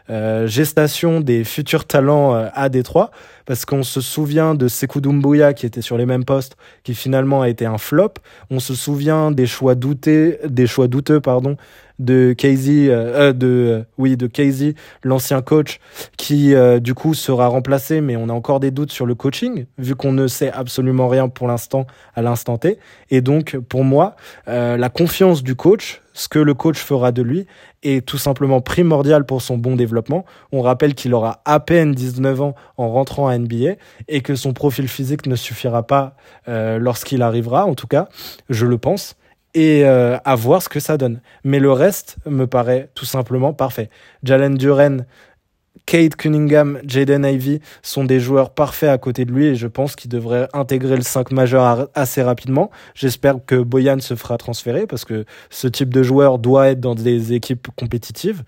euh, 0.09 0.47
gestation 0.47 1.21
des 1.21 1.43
futurs 1.43 1.85
talents 1.85 2.35
euh, 2.35 2.49
à 2.55 2.69
Détroit, 2.69 3.11
parce 3.45 3.65
qu'on 3.65 3.83
se 3.83 4.01
souvient 4.01 4.55
de 4.55 4.69
Sekou 4.69 5.01
Doumbouya 5.01 5.53
qui 5.53 5.67
était 5.67 5.83
sur 5.83 5.99
les 5.99 6.07
mêmes 6.07 6.25
postes, 6.25 6.57
qui 6.85 6.95
finalement 6.95 7.43
a 7.43 7.49
été 7.49 7.67
un 7.67 7.79
flop. 7.79 8.15
On 8.51 8.61
se 8.61 8.75
souvient 8.75 9.31
des 9.31 9.47
choix 9.47 9.75
doutés, 9.75 10.39
des 10.47 10.67
choix 10.67 10.89
douteux, 10.89 11.21
pardon, 11.21 11.57
de 11.99 12.35
Casey, 12.37 12.89
euh, 12.89 13.33
de 13.33 13.85
oui, 13.99 14.17
de 14.17 14.27
Casey, 14.27 14.75
l'ancien 15.03 15.43
coach, 15.43 15.81
qui 16.17 16.55
du 16.81 16.95
coup 16.95 17.15
sera 17.15 17.49
remplacé, 17.49 18.01
mais 18.01 18.17
on 18.17 18.29
a 18.29 18.33
encore 18.33 18.61
des 18.61 18.71
doutes 18.71 18.93
sur 18.93 19.07
le 19.07 19.15
coaching, 19.15 19.67
vu 19.79 19.95
qu'on 19.95 20.13
ne 20.13 20.27
sait 20.27 20.51
absolument 20.53 21.09
rien 21.09 21.29
pour 21.29 21.49
l'instant 21.49 21.87
à 22.15 22.23
l'instant 22.23 22.59
T. 22.59 22.79
Et 23.11 23.21
donc, 23.21 23.57
pour 23.69 23.85
moi, 23.85 24.17
la 24.47 24.89
confiance 24.89 25.43
du 25.43 25.55
coach 25.55 26.03
ce 26.17 26.29
que 26.29 26.39
le 26.39 26.55
coach 26.55 26.79
fera 26.79 27.13
de 27.13 27.23
lui 27.23 27.47
est 27.83 28.05
tout 28.05 28.17
simplement 28.17 28.63
primordial 28.63 29.27
pour 29.27 29.43
son 29.43 29.59
bon 29.59 29.77
développement. 29.77 30.25
On 30.51 30.63
rappelle 30.63 30.95
qu'il 30.95 31.13
aura 31.13 31.43
à 31.45 31.61
peine 31.61 31.93
19 31.93 32.41
ans 32.41 32.55
en 32.79 32.89
rentrant 32.89 33.29
à 33.29 33.37
NBA 33.37 33.75
et 34.09 34.23
que 34.23 34.35
son 34.35 34.55
profil 34.55 34.89
physique 34.89 35.27
ne 35.27 35.37
suffira 35.37 35.87
pas 35.87 36.17
euh, 36.49 36.79
lorsqu'il 36.79 37.23
arrivera, 37.23 37.67
en 37.67 37.75
tout 37.75 37.87
cas, 37.87 38.09
je 38.49 38.65
le 38.65 38.79
pense 38.79 39.17
et 39.57 39.87
euh, 39.87 40.19
à 40.27 40.35
voir 40.35 40.61
ce 40.63 40.69
que 40.69 40.81
ça 40.81 40.99
donne. 40.99 41.21
Mais 41.43 41.59
le 41.59 41.73
reste 41.73 42.19
me 42.27 42.47
paraît 42.47 42.91
tout 42.95 43.07
simplement 43.07 43.55
parfait. 43.55 43.89
Jalen 44.23 44.55
Duren 44.55 45.07
Kate 45.87 46.15
Cunningham, 46.17 46.79
Jaden 46.87 47.25
Ivy 47.25 47.61
sont 47.83 48.05
des 48.05 48.21
joueurs 48.21 48.51
parfaits 48.51 48.91
à 48.91 48.99
côté 48.99 49.25
de 49.25 49.33
lui 49.33 49.47
et 49.47 49.55
je 49.55 49.67
pense 49.67 49.97
qu'il 49.97 50.11
devrait 50.11 50.49
intégrer 50.53 50.97
le 50.97 51.03
5 51.03 51.31
majeur 51.31 51.89
assez 51.95 52.23
rapidement. 52.23 52.71
J'espère 52.95 53.37
que 53.47 53.55
Boyan 53.55 54.01
se 54.01 54.15
fera 54.15 54.37
transférer 54.37 54.87
parce 54.87 55.07
que 55.07 55.25
ce 55.49 55.69
type 55.69 55.95
de 55.95 56.03
joueur 56.03 56.39
doit 56.39 56.69
être 56.69 56.81
dans 56.81 56.95
des 56.95 57.33
équipes 57.33 57.69
compétitives. 57.77 58.43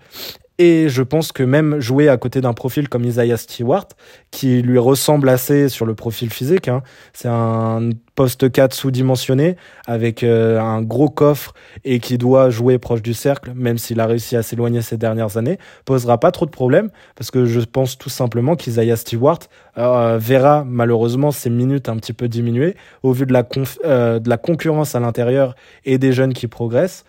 Et 0.61 0.89
je 0.89 1.01
pense 1.01 1.31
que 1.31 1.41
même 1.41 1.79
jouer 1.79 2.09
à 2.09 2.17
côté 2.17 2.41
d'un 2.41 2.51
profil 2.51 2.89
comme 2.89 3.05
Isaiah 3.05 3.37
Stewart, 3.37 3.87
qui 4.29 4.61
lui 4.61 4.77
ressemble 4.77 5.29
assez 5.29 5.69
sur 5.69 5.85
le 5.85 5.95
profil 5.95 6.29
physique, 6.29 6.67
hein, 6.67 6.83
c'est 7.13 7.29
un 7.29 7.91
poste 8.13 8.51
4 8.51 8.73
sous-dimensionné 8.73 9.55
avec 9.87 10.21
euh, 10.21 10.59
un 10.59 10.81
gros 10.81 11.07
coffre 11.07 11.53
et 11.85 12.01
qui 12.01 12.17
doit 12.17 12.49
jouer 12.49 12.77
proche 12.77 13.01
du 13.01 13.13
cercle, 13.13 13.53
même 13.55 13.77
s'il 13.77 14.01
a 14.01 14.05
réussi 14.05 14.35
à 14.35 14.43
s'éloigner 14.43 14.81
ces 14.81 14.97
dernières 14.97 15.37
années, 15.37 15.57
posera 15.85 16.19
pas 16.19 16.31
trop 16.31 16.45
de 16.45 16.51
problèmes 16.51 16.89
parce 17.15 17.31
que 17.31 17.45
je 17.45 17.61
pense 17.61 17.97
tout 17.97 18.09
simplement 18.09 18.57
qu'Isaiah 18.57 18.97
Stewart 18.97 19.39
euh, 19.77 20.17
verra 20.19 20.65
malheureusement 20.67 21.31
ses 21.31 21.49
minutes 21.49 21.87
un 21.87 21.95
petit 21.95 22.11
peu 22.11 22.27
diminuer 22.27 22.75
au 23.01 23.13
vu 23.13 23.25
de 23.25 23.31
la, 23.31 23.47
euh, 23.85 24.19
de 24.19 24.29
la 24.29 24.37
concurrence 24.37 24.93
à 24.93 24.99
l'intérieur 24.99 25.55
et 25.85 25.97
des 25.97 26.11
jeunes 26.11 26.33
qui 26.33 26.47
progressent 26.47 27.05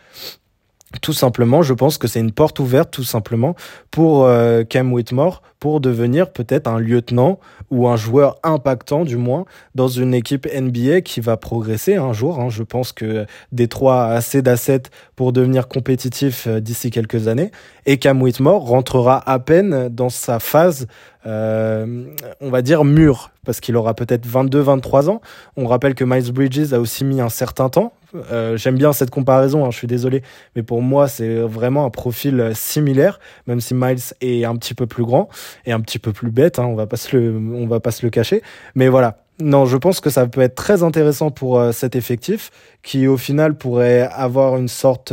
tout 1.03 1.13
simplement, 1.13 1.63
je 1.63 1.73
pense 1.73 1.99
que 1.99 2.09
c'est 2.09 2.19
une 2.19 2.33
porte 2.33 2.59
ouverte, 2.59 2.91
tout 2.91 3.05
simplement, 3.05 3.55
pour 3.93 4.27
euh, 4.27 4.65
Cam 4.65 4.93
Whitmore, 4.93 5.41
pour 5.61 5.81
devenir 5.81 6.33
peut-être 6.33 6.67
un 6.67 6.81
lieutenant 6.81 7.39
ou 7.71 7.87
un 7.87 7.95
joueur 7.95 8.39
impactant, 8.43 9.05
du 9.05 9.17
moins, 9.17 9.45
dans 9.77 9.87
une 9.87 10.15
équipe 10.15 10.49
NBA 10.53 11.03
qui 11.03 11.21
va 11.21 11.37
progresser 11.37 11.95
un 11.95 12.13
jour. 12.13 12.41
Hein. 12.41 12.49
Je 12.49 12.65
pense 12.65 12.91
que 12.91 13.25
Détroit 13.53 14.03
a 14.03 14.15
assez 14.15 14.43
d'assets 14.43 14.83
pour 15.15 15.33
devenir 15.33 15.69
compétitif 15.69 16.49
euh, 16.49 16.59
d'ici 16.59 16.91
quelques 16.91 17.29
années. 17.29 17.53
Et 17.87 17.99
Cam 17.99 18.21
Whitmore 18.21 18.67
rentrera 18.67 19.23
à 19.31 19.39
peine 19.39 19.89
dans 19.91 20.11
sa 20.11 20.41
phase, 20.41 20.89
euh, 21.25 22.05
on 22.41 22.51
va 22.51 22.63
dire, 22.63 22.83
mûre, 22.83 23.31
parce 23.45 23.61
qu'il 23.61 23.77
aura 23.77 23.95
peut-être 23.95 24.27
22-23 24.27 25.09
ans. 25.09 25.21
On 25.57 25.69
rappelle 25.69 25.95
que 25.95 26.05
Miles 26.05 26.33
Bridges 26.33 26.73
a 26.73 26.81
aussi 26.81 27.05
mis 27.05 27.21
un 27.21 27.29
certain 27.29 27.69
temps 27.69 27.93
euh, 28.15 28.57
j'aime 28.57 28.77
bien 28.77 28.93
cette 28.93 29.11
comparaison, 29.11 29.65
hein, 29.65 29.71
je 29.71 29.79
suis 29.79 29.87
désolé, 29.87 30.23
mais 30.57 30.63
pour 30.63 30.83
moi 30.83 31.09
c'est 31.09 31.41
vraiment 31.41 31.85
un 31.85 31.91
profil 31.91 32.41
euh, 32.41 32.55
similaire, 32.55 33.21
même 33.47 33.61
si 33.61 33.75
Miles 33.75 34.01
est 34.21 34.45
un 34.45 34.57
petit 34.57 34.75
peu 34.75 34.87
plus 34.87 35.05
grand 35.05 35.29
et 35.67 35.73
un 35.73 35.81
petit 35.81 35.99
peu 35.99 36.13
plus 36.13 36.31
bête, 36.31 36.59
hein, 36.59 36.65
on 36.65 36.75
va 36.75 36.87
pas 36.87 36.97
se 36.97 37.17
le, 37.17 37.37
on 37.37 37.67
va 37.67 37.81
pas 37.81 37.91
se 37.91 38.05
le 38.05 38.11
cacher. 38.11 38.43
Mais 38.75 38.89
voilà, 38.89 39.25
non, 39.41 39.67
je 39.67 39.77
pense 39.77 40.01
que 40.01 40.11
ça 40.11 40.27
peut 40.27 40.41
être 40.41 40.55
très 40.55 40.83
intéressant 40.83 41.31
pour 41.31 41.59
euh, 41.59 41.73
cet 41.73 41.97
effectif 41.97 42.51
qui 42.83 43.07
au 43.07 43.17
final 43.17 43.57
pourrait 43.57 44.09
avoir 44.13 44.57
une 44.57 44.69
sorte 44.69 45.13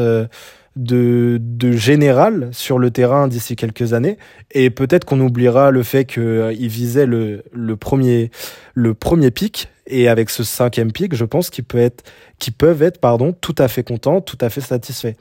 de, 0.78 1.38
de 1.42 1.72
général 1.72 2.50
sur 2.52 2.80
le 2.80 2.92
terrain 2.92 3.28
d'ici 3.28 3.56
quelques 3.56 3.94
années. 3.94 4.18
Et 4.52 4.70
peut-être 4.70 5.06
qu'on 5.06 5.20
oubliera 5.20 5.72
le 5.72 5.84
fait 5.84 6.06
qu'il 6.06 6.68
visait 6.70 7.06
le, 7.06 7.44
le 7.52 7.76
premier, 7.76 8.32
le 8.74 8.94
premier 8.94 9.32
pic. 9.32 9.70
Et 9.90 10.10
avec 10.10 10.30
ce 10.30 10.44
cinquième 10.44 10.92
pic, 10.92 11.16
je 11.16 11.24
pense 11.24 11.50
qu'ils 11.50 11.64
peuvent 11.64 11.82
être, 11.82 12.04
qu'ils 12.40 12.54
peuvent 12.54 12.84
être, 12.84 13.00
pardon, 13.00 13.32
tout 13.32 13.56
à 13.58 13.68
fait 13.68 13.84
contents, 13.84 14.20
tout 14.20 14.38
à 14.42 14.50
fait 14.50 14.62
satisfaits. 14.62 15.14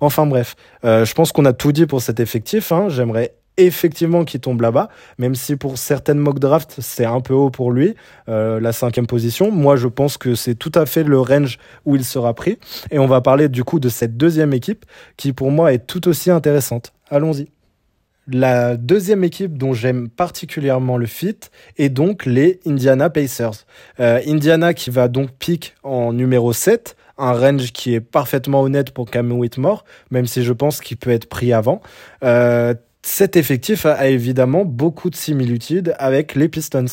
Enfin 0.00 0.26
bref, 0.26 0.56
euh, 0.84 1.04
je 1.04 1.14
pense 1.14 1.30
qu'on 1.30 1.44
a 1.44 1.52
tout 1.52 1.72
dit 1.72 1.86
pour 1.86 2.00
cet 2.00 2.20
effectif. 2.20 2.72
Hein. 2.72 2.88
J'aimerais 2.88 3.34
effectivement 3.56 4.24
qu'il 4.24 4.40
tombe 4.40 4.60
là-bas, 4.60 4.88
même 5.18 5.34
si 5.34 5.56
pour 5.56 5.78
certaines 5.78 6.18
mock 6.18 6.38
drafts 6.38 6.76
c'est 6.80 7.04
un 7.04 7.20
peu 7.20 7.34
haut 7.34 7.50
pour 7.50 7.72
lui, 7.72 7.94
euh, 8.28 8.60
la 8.60 8.72
cinquième 8.72 9.06
position. 9.06 9.50
Moi 9.50 9.76
je 9.76 9.88
pense 9.88 10.18
que 10.18 10.34
c'est 10.34 10.54
tout 10.54 10.72
à 10.74 10.86
fait 10.86 11.04
le 11.04 11.20
range 11.20 11.58
où 11.84 11.96
il 11.96 12.04
sera 12.04 12.34
pris. 12.34 12.58
Et 12.90 12.98
on 12.98 13.06
va 13.06 13.20
parler 13.20 13.48
du 13.48 13.64
coup 13.64 13.80
de 13.80 13.88
cette 13.88 14.16
deuxième 14.16 14.52
équipe 14.52 14.84
qui 15.16 15.32
pour 15.32 15.50
moi 15.50 15.72
est 15.72 15.86
tout 15.86 16.08
aussi 16.08 16.30
intéressante. 16.30 16.92
Allons-y. 17.10 17.48
La 18.26 18.78
deuxième 18.78 19.22
équipe 19.22 19.58
dont 19.58 19.74
j'aime 19.74 20.08
particulièrement 20.08 20.96
le 20.96 21.04
fit 21.04 21.36
est 21.76 21.90
donc 21.90 22.24
les 22.24 22.58
Indiana 22.66 23.10
Pacers. 23.10 23.66
Euh, 24.00 24.18
Indiana 24.26 24.72
qui 24.72 24.88
va 24.88 25.08
donc 25.08 25.30
pick 25.38 25.74
en 25.82 26.14
numéro 26.14 26.54
7, 26.54 26.96
un 27.18 27.32
range 27.32 27.72
qui 27.72 27.94
est 27.94 28.00
parfaitement 28.00 28.62
honnête 28.62 28.92
pour 28.92 29.10
Cam 29.10 29.30
Whitmore, 29.30 29.84
même 30.10 30.26
si 30.26 30.42
je 30.42 30.54
pense 30.54 30.80
qu'il 30.80 30.96
peut 30.96 31.10
être 31.10 31.28
pris 31.28 31.52
avant. 31.52 31.82
Euh, 32.22 32.72
cet 33.06 33.36
effectif 33.36 33.84
a, 33.84 34.08
évidemment 34.08 34.64
beaucoup 34.64 35.10
de 35.10 35.14
similitudes 35.14 35.94
avec 35.98 36.34
les 36.34 36.48
Pistons. 36.48 36.86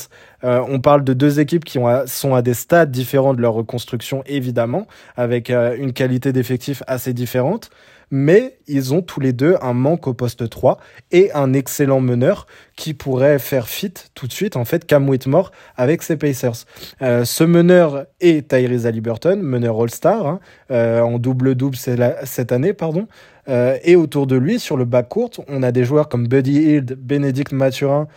Euh, 0.44 0.62
on 0.68 0.82
parle 0.82 1.06
de 1.06 1.14
deux 1.14 1.40
équipes 1.40 1.64
qui 1.64 1.80
ont 1.80 1.88
sont 2.06 2.36
à 2.36 2.42
des 2.42 2.54
stades 2.54 2.92
différents 2.92 3.34
de 3.34 3.42
leur 3.42 3.54
reconstruction, 3.54 4.22
évidemment, 4.26 4.88
avec 5.16 5.50
euh, 5.50 5.74
une 5.78 5.94
qualité 5.94 6.34
d'effectif 6.34 6.84
assez 6.86 7.14
différente 7.14 7.72
mais 8.12 8.58
ils 8.68 8.94
ont 8.94 9.02
tous 9.02 9.22
les 9.22 9.34
deux 9.34 9.56
un 9.62 9.74
manque 9.74 10.06
au 10.06 10.14
poste 10.14 10.48
3 10.48 10.78
et 11.12 11.32
un 11.32 11.54
excellent 11.54 12.02
meneur 12.02 12.46
qui 12.76 12.94
pourrait 12.94 13.40
faire 13.40 13.68
fit 13.68 13.94
tout 14.14 14.28
de 14.28 14.34
suite, 14.34 14.58
en 14.58 14.66
fait, 14.66 14.86
Cam 14.86 15.08
Whitmore 15.08 15.52
avec 15.78 16.04
ses 16.04 16.18
Pacers. 16.18 16.66
Euh, 17.02 17.24
ce 17.24 17.44
meneur 17.44 18.06
est 18.20 18.50
Tyrese 18.50 18.86
Halliburton, 18.86 19.38
meneur 19.42 19.82
All-Star, 19.82 20.28
hein, 20.28 20.40
euh, 20.72 21.00
en 21.00 21.18
double-double 21.18 21.78
cette 21.78 22.52
année, 22.52 22.74
pardon. 22.74 23.08
Euh, 23.48 23.78
et 23.84 23.96
autour 23.96 24.28
de 24.28 24.36
lui, 24.36 24.60
sur 24.60 24.78
le 24.78 24.86
bas 24.86 25.04
court, 25.04 25.32
on 25.48 25.64
a 25.64 25.72
des 25.72 25.84
joueurs 25.84 26.10
comme 26.10 26.28
Buddy 26.28 26.62
Hield, 26.62 26.94
Bénédicte 26.94 27.54
Mathurin, 27.54 28.08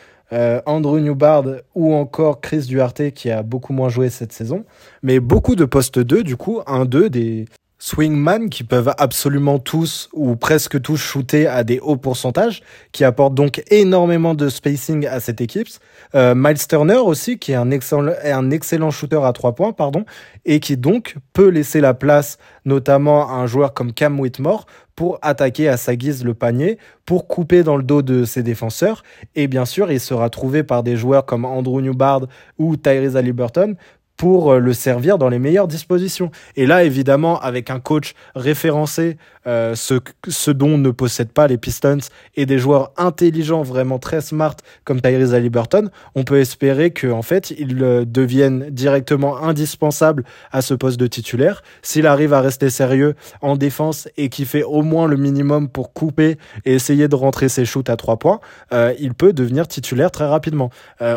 Andrew 0.67 0.99
Newbard 0.99 1.45
ou 1.77 1.95
encore 1.95 2.41
Chris 2.41 2.63
Duarte 2.63 3.11
qui 3.11 3.31
a 3.31 3.45
beaucoup 3.45 3.73
moins 3.73 3.89
joué 3.89 4.11
cette 4.11 4.33
saison. 4.33 4.65
Mais 5.05 5.21
beaucoup 5.21 5.55
de 5.55 5.65
postes 5.65 6.01
2, 6.01 6.25
du 6.25 6.37
coup, 6.37 6.61
un 6.67 6.87
2 6.87 7.09
des, 7.09 7.45
swingman 7.85 8.49
qui 8.49 8.65
peuvent 8.65 8.95
absolument 8.97 9.59
tous 9.59 10.09
ou 10.15 10.37
presque 10.37 10.81
tous 10.81 10.97
shooter 10.97 11.47
à 11.47 11.65
des 11.65 11.81
hauts 11.81 11.99
pourcentages, 11.99 12.63
qui 12.93 13.05
apportent 13.05 13.35
donc 13.35 13.63
énormément 13.71 14.35
de 14.35 14.49
spacing 14.49 15.07
à 15.07 15.21
cette 15.21 15.43
équipe. 15.43 15.69
Euh, 16.15 16.35
Miles 16.35 16.67
Turner 16.67 16.97
aussi, 16.97 17.39
qui 17.39 17.53
est 17.53 17.57
un 17.57 17.71
excellent, 17.71 18.13
un 18.25 18.51
excellent 18.51 18.91
shooter 18.91 19.21
à 19.23 19.35
trois 19.35 19.55
points, 19.55 19.73
pardon, 19.73 20.07
et 20.47 20.61
qui 20.61 20.79
donc 20.79 21.17
peut 21.35 21.49
laisser 21.49 21.83
la 21.83 21.93
place 21.93 22.39
notamment 22.65 23.29
à 23.29 23.35
un 23.35 23.47
joueur 23.47 23.75
comme 23.75 23.93
Cam 23.93 24.19
Whitmore 24.19 24.65
pour 24.97 25.19
attaquer 25.23 25.69
à 25.69 25.77
sa 25.77 25.97
guise 25.97 26.25
le 26.25 26.35
panier, 26.35 26.79
pour 27.05 27.27
couper 27.27 27.63
dans 27.63 27.77
le 27.77 27.83
dos 27.83 28.03
de 28.03 28.25
ses 28.25 28.43
défenseurs. 28.43 29.03
Et 29.35 29.49
bien 29.49 29.65
sûr, 29.65 29.91
il 29.91 30.01
sera 30.01 30.31
trouvé 30.31 30.63
par 30.63 30.83
des 30.83 30.97
joueurs 30.97 31.27
comme 31.27 31.45
Andrew 31.45 31.81
Newbard 31.81 32.27
ou 32.59 32.77
Tyrese 32.77 33.17
Halliburton 33.17 33.77
pour 34.17 34.53
euh, 34.53 34.59
le 34.59 34.73
servir 34.73 35.19
dans 35.19 35.29
les 35.29 35.39
meilleures 35.39 35.69
dispositions. 35.69 36.31
Et 36.57 36.67
là, 36.67 36.85
évidemment, 36.85 37.41
avec 37.41 37.71
un 37.71 37.81
coach 37.81 38.15
référencé, 38.35 39.17
euh, 39.47 39.75
ce, 39.75 39.95
ce 40.29 40.51
dont 40.51 40.79
ne 40.79 40.91
possèdent 40.91 41.33
pas 41.33 41.47
les 41.47 41.59
Pistons, 41.59 41.99
et 42.35 42.47
des 42.47 42.59
joueurs 42.59 42.93
intelligents, 42.97 43.63
vraiment 43.63 43.99
très 43.99 44.23
smart, 44.23 44.57
comme 44.85 45.01
Tyrese 45.03 45.35
Halliburton, 45.35 45.91
on 46.15 46.25
peut 46.25 46.39
espérer 46.39 46.93
que 46.93 47.09
en 47.09 47.23
fait, 47.23 47.53
ils 47.59 47.83
euh, 47.83 48.05
deviennent 48.07 48.71
directement 48.71 49.43
indispensables 49.43 50.25
à 50.51 50.63
ce 50.63 50.73
poste 50.73 50.99
de 50.99 51.07
titulaire. 51.07 51.63
S'il 51.83 52.07
arrive 52.07 52.33
à 52.33 52.41
rester 52.41 52.71
sérieux 52.71 53.17
en 53.43 53.57
défense 53.57 54.09
et 54.17 54.31
qu'il 54.31 54.47
fait 54.47 54.63
au 54.63 54.83
moins 54.83 55.07
le 55.07 55.17
minimum 55.17 55.69
pour 55.69 55.93
couper 55.93 56.39
et 56.65 56.75
essayer 56.75 57.09
de 57.09 57.15
rentrer 57.15 57.49
ses 57.49 57.67
shoots 57.67 57.91
à 57.91 57.97
trois 57.97 58.19
points, 58.19 58.41
euh, 58.73 58.95
il 58.99 59.13
peut 59.13 59.33
devenir 59.35 59.69
titulaire 59.69 60.11
très 60.11 60.27
rapidement. 60.27 60.71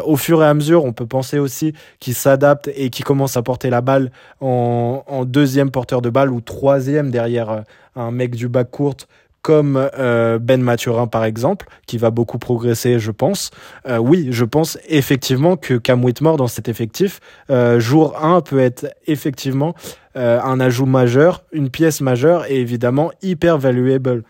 Au 0.06 0.18
fur 0.18 0.44
et 0.44 0.46
à 0.46 0.54
mesure, 0.54 0.84
on 0.84 0.94
peut 0.94 1.06
penser 1.06 1.40
aussi 1.40 1.74
qu'il 2.00 2.14
s'adapte 2.14 2.70
et 2.76 2.87
qui 2.90 3.04
commence 3.04 3.38
à 3.38 3.42
porter 3.42 3.70
la 3.70 3.82
balle 3.82 4.12
en, 4.42 5.26
deuxième 5.26 5.72
porteur 5.72 6.02
de 6.02 6.10
balle 6.10 6.32
ou 6.32 6.42
troisième 6.42 7.12
derrière 7.12 7.50
euh, 7.50 7.62
un 7.96 8.12
mec 8.12 8.36
du 8.36 8.48
bac 8.48 8.70
courte 8.72 9.08
comme 9.42 9.90
euh, 9.98 10.40
Ben 10.40 10.62
Mathurin 10.62 11.08
par 11.08 11.24
exemple, 11.24 11.68
qui 11.86 11.98
va 11.98 12.10
beaucoup 12.10 12.38
progresser, 12.38 13.00
je 13.00 13.12
pense. 13.12 13.52
Euh, 13.88 13.98
oui, 13.98 14.28
je 14.32 14.44
pense 14.44 14.78
effectivement 14.90 15.56
que 15.56 15.76
Cam 15.76 16.04
Whitmore 16.04 16.36
dans 16.36 16.48
cet 16.48 16.68
effectif, 16.68 17.22
jour 17.78 18.22
1 18.22 18.42
peut 18.42 18.60
être 18.60 18.94
effectivement 19.06 19.74
un 20.16 20.60
ajout 20.60 20.88
majeur, 20.88 21.44
une 21.52 21.70
pièce 21.70 22.02
majeure 22.02 22.50
et 22.50 22.60
évidemment 22.60 23.12
hyper 23.22 23.58
valuable. 23.58 24.24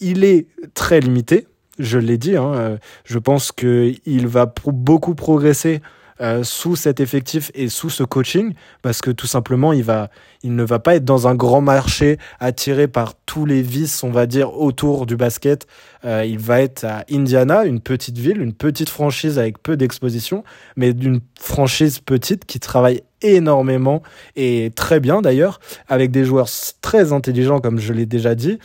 Il 0.00 0.24
est 0.24 0.46
très 0.72 1.00
limité, 1.00 1.46
je 1.78 1.98
l'ai 1.98 2.16
dit. 2.16 2.36
Hein, 2.36 2.78
je 3.04 3.18
pense 3.18 3.52
qu'il 3.52 4.26
va 4.26 4.54
beaucoup 4.66 5.14
progresser 5.14 5.82
euh, 6.20 6.44
sous 6.44 6.76
cet 6.76 7.00
effectif 7.00 7.50
et 7.54 7.68
sous 7.68 7.90
ce 7.90 8.02
coaching 8.02 8.54
parce 8.82 9.00
que 9.00 9.10
tout 9.10 9.26
simplement 9.26 9.72
il 9.72 9.82
va 9.82 10.10
il 10.42 10.54
ne 10.54 10.62
va 10.62 10.78
pas 10.78 10.94
être 10.94 11.04
dans 11.04 11.26
un 11.26 11.34
grand 11.34 11.60
marché 11.60 12.18
attiré 12.38 12.86
par 12.86 13.14
tous 13.26 13.46
les 13.46 13.62
vices 13.62 14.04
on 14.04 14.10
va 14.10 14.26
dire 14.26 14.58
autour 14.58 15.06
du 15.06 15.16
basket. 15.16 15.66
Euh, 16.04 16.24
il 16.24 16.38
va 16.38 16.60
être 16.60 16.84
à 16.84 17.04
Indiana 17.10 17.64
une 17.64 17.80
petite 17.80 18.18
ville 18.18 18.40
une 18.40 18.52
petite 18.52 18.90
franchise 18.90 19.38
avec 19.38 19.62
peu 19.62 19.76
d'exposition 19.76 20.44
mais 20.76 20.92
d'une 20.92 21.20
franchise 21.38 21.98
petite 21.98 22.44
qui 22.44 22.60
travaille 22.60 23.02
énormément 23.22 24.02
et 24.36 24.70
très 24.76 25.00
bien 25.00 25.22
d'ailleurs 25.22 25.60
avec 25.88 26.10
des 26.10 26.24
joueurs 26.24 26.48
très 26.80 27.12
intelligents 27.12 27.60
comme 27.60 27.78
je 27.78 27.92
l'ai 27.92 28.06
déjà 28.06 28.34
dit 28.34 28.58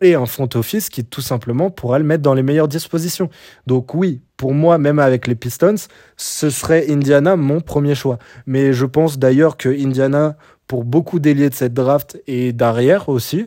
et 0.00 0.14
un 0.14 0.26
front 0.26 0.48
office 0.54 0.88
qui 0.88 1.04
tout 1.04 1.20
simplement 1.20 1.70
pourra 1.70 1.98
le 1.98 2.04
mettre 2.04 2.22
dans 2.22 2.34
les 2.34 2.42
meilleures 2.42 2.68
dispositions. 2.68 3.30
Donc 3.66 3.94
oui, 3.94 4.20
pour 4.36 4.52
moi, 4.52 4.78
même 4.78 4.98
avec 4.98 5.26
les 5.26 5.34
Pistons, 5.34 5.74
ce 6.16 6.50
serait 6.50 6.90
Indiana 6.90 7.36
mon 7.36 7.60
premier 7.60 7.94
choix. 7.94 8.18
Mais 8.46 8.72
je 8.72 8.86
pense 8.86 9.18
d'ailleurs 9.18 9.56
que 9.56 9.68
Indiana, 9.68 10.36
pour 10.66 10.84
beaucoup 10.84 11.18
d'ailiers 11.18 11.50
de 11.50 11.54
cette 11.54 11.74
draft 11.74 12.20
et 12.26 12.52
d'arrière 12.52 13.08
aussi, 13.08 13.46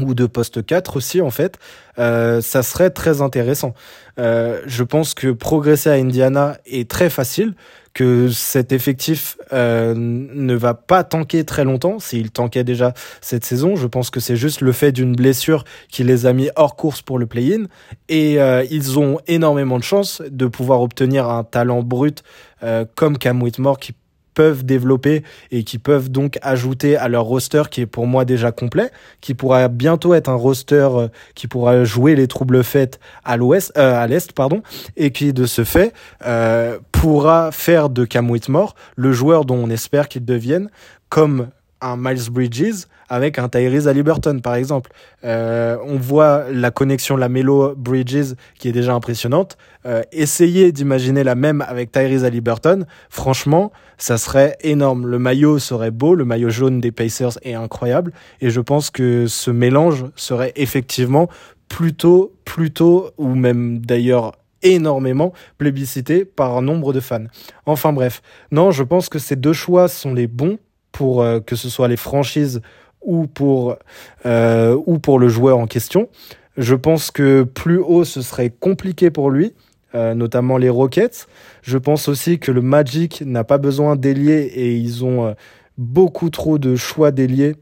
ou 0.00 0.14
de 0.14 0.26
poste 0.26 0.64
4 0.64 0.96
aussi 0.96 1.20
en 1.20 1.30
fait, 1.30 1.58
euh, 1.98 2.40
ça 2.40 2.62
serait 2.62 2.90
très 2.90 3.20
intéressant. 3.20 3.74
Euh, 4.18 4.60
je 4.66 4.82
pense 4.82 5.14
que 5.14 5.30
progresser 5.30 5.90
à 5.90 5.94
Indiana 5.94 6.58
est 6.66 6.90
très 6.90 7.10
facile, 7.10 7.54
que 7.94 8.28
cet 8.28 8.72
effectif 8.72 9.38
euh, 9.52 9.94
ne 9.96 10.54
va 10.54 10.74
pas 10.74 11.04
tanker 11.04 11.44
très 11.44 11.64
longtemps, 11.64 12.00
s'il 12.00 12.32
tankait 12.32 12.64
déjà 12.64 12.92
cette 13.20 13.44
saison. 13.44 13.76
Je 13.76 13.86
pense 13.86 14.10
que 14.10 14.20
c'est 14.20 14.36
juste 14.36 14.60
le 14.60 14.72
fait 14.72 14.92
d'une 14.92 15.14
blessure 15.14 15.64
qui 15.88 16.02
les 16.02 16.26
a 16.26 16.32
mis 16.32 16.50
hors 16.56 16.74
course 16.74 17.02
pour 17.02 17.18
le 17.18 17.26
play-in. 17.26 17.66
Et 18.08 18.40
euh, 18.40 18.64
ils 18.70 18.98
ont 18.98 19.20
énormément 19.28 19.78
de 19.78 19.84
chance 19.84 20.20
de 20.28 20.46
pouvoir 20.46 20.82
obtenir 20.82 21.28
un 21.30 21.44
talent 21.44 21.82
brut 21.82 22.24
euh, 22.64 22.84
comme 22.96 23.16
Cam 23.16 23.40
Whitmore 23.40 23.78
qui 23.78 23.94
peuvent 24.34 24.64
développer 24.64 25.22
et 25.50 25.64
qui 25.64 25.78
peuvent 25.78 26.10
donc 26.10 26.38
ajouter 26.42 26.96
à 26.96 27.08
leur 27.08 27.24
roster 27.24 27.62
qui 27.70 27.80
est 27.80 27.86
pour 27.86 28.06
moi 28.06 28.24
déjà 28.24 28.52
complet, 28.52 28.90
qui 29.20 29.34
pourra 29.34 29.68
bientôt 29.68 30.14
être 30.14 30.28
un 30.28 30.34
roster 30.34 30.88
euh, 30.92 31.08
qui 31.34 31.46
pourra 31.46 31.84
jouer 31.84 32.16
les 32.16 32.26
troubles 32.26 32.64
faits 32.64 32.98
à 33.24 33.36
l'ouest, 33.36 33.72
euh, 33.78 34.02
à 34.02 34.06
l'est 34.06 34.32
pardon, 34.32 34.62
et 34.96 35.10
qui 35.10 35.32
de 35.32 35.46
ce 35.46 35.64
fait 35.64 35.92
euh, 36.26 36.78
pourra 36.92 37.52
faire 37.52 37.88
de 37.90 38.04
Cam 38.04 38.30
Whitmore 38.30 38.74
le 38.96 39.12
joueur 39.12 39.44
dont 39.44 39.56
on 39.56 39.70
espère 39.70 40.08
qu'il 40.08 40.24
devienne 40.24 40.70
comme 41.08 41.48
un 41.84 41.96
Miles 41.96 42.30
Bridges 42.30 42.86
avec 43.08 43.38
un 43.38 43.48
Tyrese 43.48 43.86
Halliburton 43.86 44.40
par 44.40 44.54
exemple. 44.54 44.90
Euh, 45.24 45.76
on 45.84 45.96
voit 45.96 46.44
la 46.50 46.70
connexion 46.70 47.16
la 47.16 47.28
Melo 47.28 47.74
Bridges 47.76 48.34
qui 48.58 48.68
est 48.68 48.72
déjà 48.72 48.94
impressionnante. 48.94 49.56
Euh, 49.86 50.02
essayez 50.12 50.72
d'imaginer 50.72 51.22
la 51.24 51.34
même 51.34 51.60
avec 51.60 51.92
Tyrese 51.92 52.24
Halliburton. 52.24 52.86
Franchement, 53.10 53.72
ça 53.98 54.18
serait 54.18 54.56
énorme. 54.62 55.06
Le 55.06 55.18
maillot 55.18 55.58
serait 55.58 55.90
beau, 55.90 56.14
le 56.14 56.24
maillot 56.24 56.50
jaune 56.50 56.80
des 56.80 56.92
Pacers 56.92 57.38
est 57.42 57.54
incroyable 57.54 58.12
et 58.40 58.50
je 58.50 58.60
pense 58.60 58.90
que 58.90 59.26
ce 59.26 59.50
mélange 59.50 60.06
serait 60.16 60.52
effectivement 60.56 61.28
plutôt 61.68 62.32
plutôt 62.44 63.10
ou 63.18 63.34
même 63.34 63.78
d'ailleurs 63.78 64.32
énormément 64.62 65.32
plébiscité 65.58 66.24
par 66.24 66.56
un 66.56 66.62
nombre 66.62 66.92
de 66.92 67.00
fans. 67.00 67.26
Enfin 67.66 67.92
bref, 67.92 68.22
non, 68.50 68.70
je 68.70 68.82
pense 68.82 69.08
que 69.08 69.18
ces 69.18 69.36
deux 69.36 69.52
choix 69.52 69.88
sont 69.88 70.14
les 70.14 70.26
bons 70.26 70.58
pour 70.94 71.22
euh, 71.22 71.40
que 71.40 71.56
ce 71.56 71.68
soit 71.68 71.88
les 71.88 71.96
franchises 71.98 72.62
ou 73.02 73.26
pour, 73.26 73.76
euh, 74.24 74.80
ou 74.86 74.98
pour 74.98 75.18
le 75.18 75.28
joueur 75.28 75.58
en 75.58 75.66
question. 75.66 76.08
Je 76.56 76.76
pense 76.76 77.10
que 77.10 77.42
plus 77.42 77.78
haut, 77.78 78.04
ce 78.04 78.22
serait 78.22 78.48
compliqué 78.48 79.10
pour 79.10 79.28
lui, 79.28 79.52
euh, 79.94 80.14
notamment 80.14 80.56
les 80.56 80.70
Rockets. 80.70 81.26
Je 81.62 81.76
pense 81.76 82.08
aussi 82.08 82.38
que 82.38 82.52
le 82.52 82.62
Magic 82.62 83.22
n'a 83.26 83.42
pas 83.42 83.58
besoin 83.58 83.96
d'ailier 83.96 84.52
et 84.54 84.76
ils 84.76 85.04
ont 85.04 85.34
beaucoup 85.76 86.30
trop 86.30 86.58
de 86.58 86.76
choix 86.76 87.10
d'ailier 87.10 87.56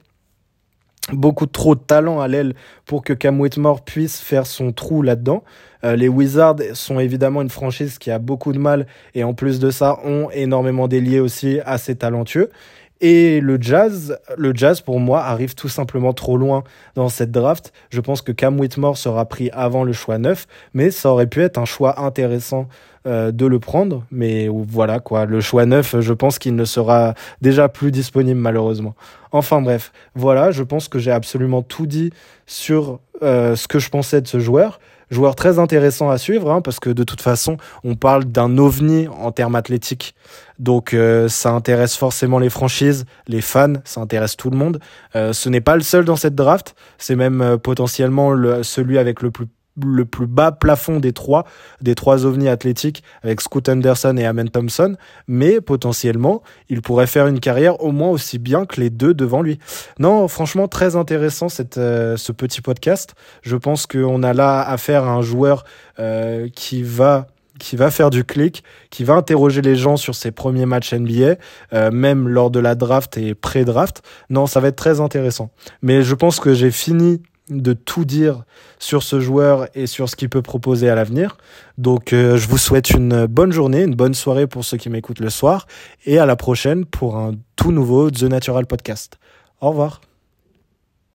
beaucoup 1.12 1.46
trop 1.46 1.74
de 1.74 1.80
talent 1.80 2.20
à 2.20 2.28
l'aile 2.28 2.54
pour 2.86 3.02
que 3.02 3.12
Cam 3.12 3.40
Whitmore 3.40 3.82
puisse 3.82 4.20
faire 4.20 4.46
son 4.46 4.70
trou 4.70 5.02
là-dedans. 5.02 5.42
Les 5.82 6.06
Wizards 6.06 6.60
sont 6.74 7.00
évidemment 7.00 7.42
une 7.42 7.50
franchise 7.50 7.98
qui 7.98 8.12
a 8.12 8.20
beaucoup 8.20 8.52
de 8.52 8.60
mal 8.60 8.86
et 9.16 9.24
en 9.24 9.34
plus 9.34 9.58
de 9.58 9.72
ça 9.72 9.98
ont 10.04 10.30
énormément 10.30 10.86
délié 10.86 11.18
aussi 11.18 11.58
assez 11.64 11.96
talentueux. 11.96 12.50
Et 13.04 13.40
le 13.40 13.60
Jazz, 13.60 14.16
le 14.38 14.54
Jazz 14.54 14.80
pour 14.80 15.00
moi 15.00 15.24
arrive 15.24 15.56
tout 15.56 15.68
simplement 15.68 16.12
trop 16.12 16.36
loin 16.36 16.62
dans 16.94 17.08
cette 17.08 17.32
draft. 17.32 17.72
Je 17.90 18.00
pense 18.00 18.22
que 18.22 18.30
Cam 18.30 18.58
Whitmore 18.60 18.96
sera 18.96 19.26
pris 19.26 19.50
avant 19.52 19.82
le 19.82 19.92
choix 19.92 20.18
9, 20.18 20.46
mais 20.72 20.92
ça 20.92 21.10
aurait 21.10 21.26
pu 21.26 21.42
être 21.42 21.58
un 21.58 21.64
choix 21.64 22.00
intéressant 22.00 22.68
euh, 23.08 23.32
de 23.32 23.44
le 23.44 23.58
prendre. 23.58 24.04
Mais 24.12 24.48
voilà 24.48 25.00
quoi, 25.00 25.24
le 25.26 25.40
choix 25.40 25.66
9, 25.66 25.98
je 25.98 26.12
pense 26.12 26.38
qu'il 26.38 26.54
ne 26.54 26.64
sera 26.64 27.14
déjà 27.40 27.68
plus 27.68 27.90
disponible 27.90 28.38
malheureusement. 28.38 28.94
Enfin 29.32 29.60
bref, 29.60 29.90
voilà, 30.14 30.52
je 30.52 30.62
pense 30.62 30.86
que 30.86 31.00
j'ai 31.00 31.10
absolument 31.10 31.62
tout 31.62 31.86
dit 31.86 32.12
sur 32.46 33.00
euh, 33.24 33.56
ce 33.56 33.66
que 33.66 33.80
je 33.80 33.88
pensais 33.88 34.20
de 34.20 34.28
ce 34.28 34.38
joueur. 34.38 34.78
Joueur 35.12 35.36
très 35.36 35.58
intéressant 35.58 36.08
à 36.08 36.16
suivre, 36.16 36.50
hein, 36.50 36.62
parce 36.62 36.80
que 36.80 36.88
de 36.88 37.04
toute 37.04 37.20
façon, 37.20 37.58
on 37.84 37.96
parle 37.96 38.24
d'un 38.24 38.56
ovni 38.56 39.08
en 39.08 39.30
termes 39.30 39.54
athlétiques. 39.54 40.14
Donc 40.58 40.94
euh, 40.94 41.28
ça 41.28 41.50
intéresse 41.50 41.96
forcément 41.96 42.38
les 42.38 42.48
franchises, 42.48 43.04
les 43.28 43.42
fans, 43.42 43.74
ça 43.84 44.00
intéresse 44.00 44.38
tout 44.38 44.48
le 44.48 44.56
monde. 44.56 44.80
Euh, 45.14 45.34
ce 45.34 45.50
n'est 45.50 45.60
pas 45.60 45.76
le 45.76 45.82
seul 45.82 46.06
dans 46.06 46.16
cette 46.16 46.34
draft, 46.34 46.74
c'est 46.96 47.14
même 47.14 47.42
euh, 47.42 47.58
potentiellement 47.58 48.30
le, 48.30 48.62
celui 48.62 48.96
avec 48.96 49.20
le 49.20 49.30
plus 49.30 49.48
le 49.80 50.04
plus 50.04 50.26
bas 50.26 50.52
plafond 50.52 51.00
des 51.00 51.12
trois, 51.12 51.46
des 51.80 51.94
trois 51.94 52.26
ovnis 52.26 52.48
athlétiques 52.48 53.02
avec 53.22 53.40
Scoot 53.40 53.68
Anderson 53.68 54.16
et 54.18 54.26
Amen 54.26 54.50
Thompson, 54.50 54.96
mais 55.26 55.60
potentiellement, 55.60 56.42
il 56.68 56.82
pourrait 56.82 57.06
faire 57.06 57.26
une 57.26 57.40
carrière 57.40 57.82
au 57.82 57.92
moins 57.92 58.10
aussi 58.10 58.38
bien 58.38 58.66
que 58.66 58.80
les 58.80 58.90
deux 58.90 59.14
devant 59.14 59.42
lui. 59.42 59.58
Non, 59.98 60.28
franchement, 60.28 60.68
très 60.68 60.96
intéressant 60.96 61.48
cette, 61.48 61.78
euh, 61.78 62.16
ce 62.16 62.32
petit 62.32 62.60
podcast. 62.60 63.14
Je 63.42 63.56
pense 63.56 63.86
qu'on 63.86 64.22
a 64.22 64.32
là 64.32 64.60
affaire 64.60 65.04
à 65.04 65.12
un 65.12 65.22
joueur 65.22 65.64
euh, 65.98 66.48
qui 66.54 66.82
va 66.82 67.26
qui 67.58 67.76
va 67.76 67.92
faire 67.92 68.10
du 68.10 68.24
clic, 68.24 68.64
qui 68.90 69.04
va 69.04 69.14
interroger 69.14 69.62
les 69.62 69.76
gens 69.76 69.96
sur 69.96 70.16
ses 70.16 70.32
premiers 70.32 70.66
matchs 70.66 70.94
NBA, 70.94 71.36
euh, 71.72 71.90
même 71.92 72.26
lors 72.26 72.50
de 72.50 72.58
la 72.58 72.74
draft 72.74 73.16
et 73.18 73.34
pré-draft. 73.34 74.02
Non, 74.30 74.46
ça 74.46 74.58
va 74.58 74.68
être 74.68 74.76
très 74.76 75.00
intéressant. 75.00 75.50
Mais 75.80 76.02
je 76.02 76.14
pense 76.16 76.40
que 76.40 76.54
j'ai 76.54 76.72
fini 76.72 77.22
de 77.48 77.72
tout 77.72 78.04
dire 78.04 78.44
sur 78.82 79.02
ce 79.02 79.20
joueur 79.20 79.68
et 79.74 79.86
sur 79.86 80.08
ce 80.08 80.16
qu'il 80.16 80.28
peut 80.28 80.42
proposer 80.42 80.90
à 80.90 80.94
l'avenir. 80.94 81.36
Donc 81.78 82.12
euh, 82.12 82.36
je 82.36 82.48
vous 82.48 82.58
souhaite 82.58 82.90
une 82.90 83.26
bonne 83.26 83.52
journée, 83.52 83.82
une 83.82 83.94
bonne 83.94 84.14
soirée 84.14 84.46
pour 84.46 84.64
ceux 84.64 84.76
qui 84.76 84.90
m'écoutent 84.90 85.20
le 85.20 85.30
soir 85.30 85.66
et 86.04 86.18
à 86.18 86.26
la 86.26 86.36
prochaine 86.36 86.84
pour 86.84 87.16
un 87.16 87.32
tout 87.56 87.72
nouveau 87.72 88.10
The 88.10 88.24
Natural 88.24 88.66
Podcast. 88.66 89.18
Au 89.60 89.70
revoir. 89.70 90.11